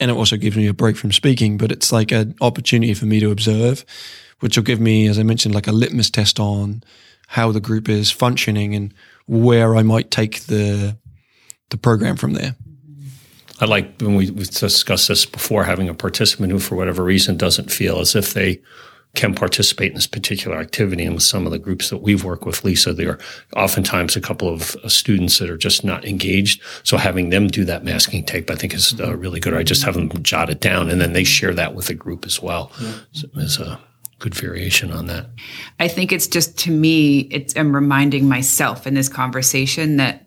And 0.00 0.10
it 0.10 0.16
also 0.16 0.36
gives 0.36 0.56
me 0.56 0.66
a 0.68 0.74
break 0.74 0.96
from 0.96 1.10
speaking, 1.10 1.58
but 1.58 1.72
it's 1.72 1.90
like 1.90 2.12
an 2.12 2.34
opportunity 2.40 2.94
for 2.94 3.06
me 3.06 3.18
to 3.20 3.30
observe, 3.30 3.84
which 4.40 4.56
will 4.56 4.64
give 4.64 4.80
me, 4.80 5.08
as 5.08 5.18
I 5.18 5.24
mentioned, 5.24 5.54
like 5.54 5.66
a 5.66 5.72
litmus 5.72 6.10
test 6.10 6.38
on 6.38 6.82
how 7.26 7.50
the 7.50 7.60
group 7.60 7.88
is 7.88 8.10
functioning 8.10 8.74
and 8.74 8.94
where 9.26 9.74
I 9.76 9.82
might 9.82 10.10
take 10.10 10.40
the 10.44 10.96
the 11.70 11.76
program 11.76 12.16
from 12.16 12.32
there. 12.32 12.56
I 13.60 13.66
like 13.66 14.00
when 14.00 14.14
we, 14.14 14.30
we 14.30 14.44
discussed 14.44 15.08
this 15.08 15.26
before 15.26 15.64
having 15.64 15.88
a 15.88 15.94
participant 15.94 16.52
who, 16.52 16.58
for 16.58 16.76
whatever 16.76 17.02
reason, 17.02 17.36
doesn't 17.36 17.70
feel 17.70 17.98
as 17.98 18.14
if 18.14 18.32
they 18.32 18.60
can 19.14 19.34
participate 19.34 19.88
in 19.88 19.94
this 19.94 20.06
particular 20.06 20.58
activity. 20.58 21.04
And 21.04 21.14
with 21.14 21.24
some 21.24 21.46
of 21.46 21.52
the 21.52 21.58
groups 21.58 21.90
that 21.90 21.98
we've 21.98 22.24
worked 22.24 22.44
with, 22.44 22.64
Lisa, 22.64 22.92
there 22.92 23.12
are 23.12 23.18
oftentimes 23.56 24.16
a 24.16 24.20
couple 24.20 24.48
of 24.48 24.76
uh, 24.76 24.88
students 24.88 25.38
that 25.38 25.50
are 25.50 25.56
just 25.56 25.84
not 25.84 26.04
engaged. 26.04 26.62
So 26.84 26.96
having 26.96 27.30
them 27.30 27.48
do 27.48 27.64
that 27.64 27.84
masking 27.84 28.24
tape, 28.24 28.50
I 28.50 28.54
think 28.54 28.74
is 28.74 28.98
uh, 29.00 29.16
really 29.16 29.40
good. 29.40 29.54
I 29.54 29.62
just 29.62 29.82
have 29.82 29.94
them 29.94 30.10
jot 30.22 30.50
it 30.50 30.60
down 30.60 30.88
and 30.90 31.00
then 31.00 31.14
they 31.14 31.24
share 31.24 31.54
that 31.54 31.74
with 31.74 31.86
the 31.86 31.94
group 31.94 32.26
as 32.26 32.40
well. 32.40 32.70
Yeah. 32.80 32.92
So 33.12 33.28
as 33.40 33.58
a 33.58 33.80
good 34.18 34.34
variation 34.34 34.92
on 34.92 35.06
that. 35.06 35.26
I 35.78 35.88
think 35.88 36.12
it's 36.12 36.26
just 36.26 36.58
to 36.60 36.70
me, 36.70 37.20
it's 37.30 37.56
I'm 37.56 37.74
reminding 37.74 38.28
myself 38.28 38.86
in 38.86 38.94
this 38.94 39.08
conversation 39.08 39.96
that 39.96 40.26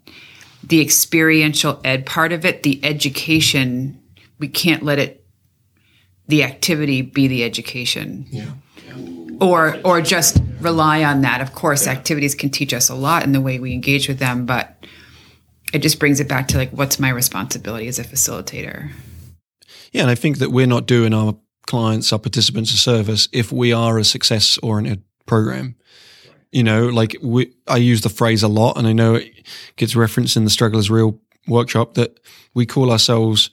the 0.64 0.82
experiential 0.82 1.80
ed 1.84 2.06
part 2.06 2.32
of 2.32 2.46
it, 2.46 2.64
the 2.64 2.80
education, 2.84 4.02
we 4.40 4.48
can't 4.48 4.84
let 4.84 5.00
it 5.00 5.26
the 6.28 6.44
activity 6.44 7.02
be 7.02 7.28
the 7.28 7.44
education. 7.44 8.26
Yeah. 8.30 8.52
Or 9.42 9.78
or 9.84 10.02
just 10.02 10.42
rely 10.60 11.04
on 11.04 11.22
that. 11.22 11.42
Of 11.42 11.54
course, 11.54 11.86
yeah. 11.86 11.94
activities 11.94 12.36
can 12.36 12.50
teach 12.50 12.74
us 12.74 12.90
a 12.90 12.96
lot 12.96 13.24
in 13.24 13.32
the 13.32 13.42
way 13.42 13.60
we 13.60 13.74
engage 13.74 14.08
with 14.08 14.20
them, 14.20 14.46
but 14.46 14.78
it 15.74 15.80
just 15.80 16.00
brings 16.00 16.20
it 16.20 16.28
back 16.28 16.48
to 16.50 16.58
like 16.58 16.70
what's 16.72 17.00
my 17.00 17.10
responsibility 17.10 17.88
as 17.88 18.00
a 18.00 18.04
facilitator. 18.04 18.92
Yeah, 19.92 20.04
and 20.04 20.12
I 20.12 20.16
think 20.16 20.38
that 20.38 20.52
we're 20.52 20.68
not 20.68 20.86
doing 20.86 21.14
our 21.14 21.36
clients, 21.66 22.14
our 22.14 22.20
participants 22.20 22.74
a 22.74 22.78
service 22.78 23.28
if 23.32 23.52
we 23.52 23.74
are 23.74 23.98
a 23.98 24.04
success 24.04 24.58
oriented 24.60 25.04
program. 25.26 25.76
You 26.52 26.64
know, 26.64 26.88
like 26.88 27.16
we, 27.22 27.54
I 27.68 27.78
use 27.78 28.02
the 28.02 28.10
phrase 28.10 28.44
a 28.44 28.48
lot, 28.48 28.78
and 28.78 28.86
I 28.86 28.94
know 28.94 29.16
it 29.16 29.48
gets 29.78 29.96
referenced 29.96 30.36
in 30.36 30.44
the 30.44 30.50
Struggle 30.50 30.80
is 30.80 30.92
Real 30.92 31.20
workshop 31.48 31.94
that 31.96 32.20
we 32.54 32.66
call 32.66 32.92
ourselves 32.92 33.50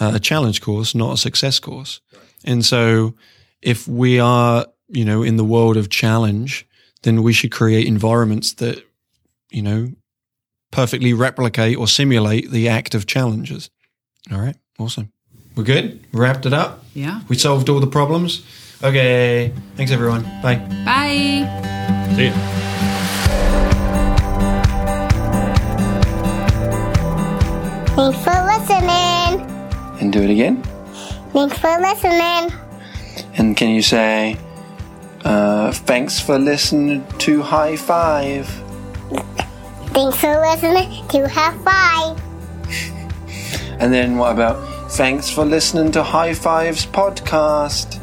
a 0.00 0.18
challenge 0.18 0.60
course, 0.60 0.94
not 0.94 1.14
a 1.14 1.16
success 1.16 1.60
course. 1.60 2.00
And 2.44 2.64
so, 2.64 3.14
if 3.60 3.86
we 3.86 4.18
are, 4.18 4.66
you 4.92 5.04
know, 5.04 5.22
in 5.22 5.36
the 5.36 5.44
world 5.44 5.76
of 5.76 5.88
challenge, 5.88 6.66
then 7.02 7.22
we 7.22 7.32
should 7.32 7.50
create 7.50 7.86
environments 7.86 8.52
that, 8.54 8.84
you 9.50 9.62
know, 9.62 9.92
perfectly 10.70 11.12
replicate 11.12 11.76
or 11.76 11.88
simulate 11.88 12.50
the 12.50 12.68
act 12.68 12.94
of 12.94 13.06
challenges. 13.06 13.70
All 14.30 14.38
right, 14.38 14.56
awesome. 14.78 15.12
We're 15.56 15.64
good. 15.64 16.00
Wrapped 16.12 16.46
it 16.46 16.52
up. 16.52 16.84
Yeah. 16.94 17.20
We 17.28 17.36
solved 17.36 17.68
all 17.68 17.80
the 17.80 17.86
problems. 17.86 18.42
Okay. 18.82 19.52
Thanks, 19.76 19.92
everyone. 19.92 20.22
Bye. 20.42 20.56
Bye. 20.84 21.46
See 22.16 22.26
you. 22.26 22.32
Thanks 27.94 28.24
for 28.24 28.38
listening. 28.46 29.46
And 30.00 30.12
do 30.12 30.22
it 30.22 30.30
again. 30.30 30.62
Thanks 31.32 31.58
for 31.58 31.78
listening. 31.78 32.50
And 33.34 33.56
can 33.56 33.70
you 33.70 33.82
say, 33.82 34.36
uh, 35.24 35.72
thanks 35.72 36.20
for 36.20 36.38
listening 36.38 37.06
to 37.18 37.42
High 37.42 37.76
Five? 37.76 38.46
Thanks 39.92 40.18
for 40.18 40.40
listening 40.40 41.06
to 41.08 41.28
High 41.28 41.56
Five. 41.58 42.20
and 43.80 43.92
then 43.92 44.16
what 44.16 44.32
about, 44.32 44.92
thanks 44.92 45.30
for 45.30 45.44
listening 45.44 45.92
to 45.92 46.02
High 46.02 46.34
Five's 46.34 46.86
podcast? 46.86 47.98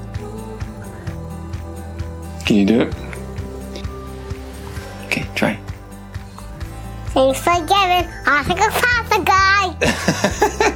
Can 2.46 2.56
you 2.56 2.66
do 2.66 2.82
it? 2.82 2.96
Okay, 5.06 5.26
try. 5.36 5.60
Thanks 7.14 7.40
for 7.40 7.56
giving 7.60 8.10
us 8.28 8.48
a 9.12 9.24
guy. 9.24 10.76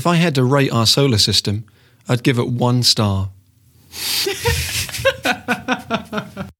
If 0.00 0.06
I 0.06 0.14
had 0.14 0.34
to 0.36 0.44
rate 0.44 0.72
our 0.72 0.86
solar 0.86 1.18
system, 1.18 1.66
I'd 2.08 2.22
give 2.22 2.38
it 2.38 2.48
one 2.48 2.82
star. 2.82 3.28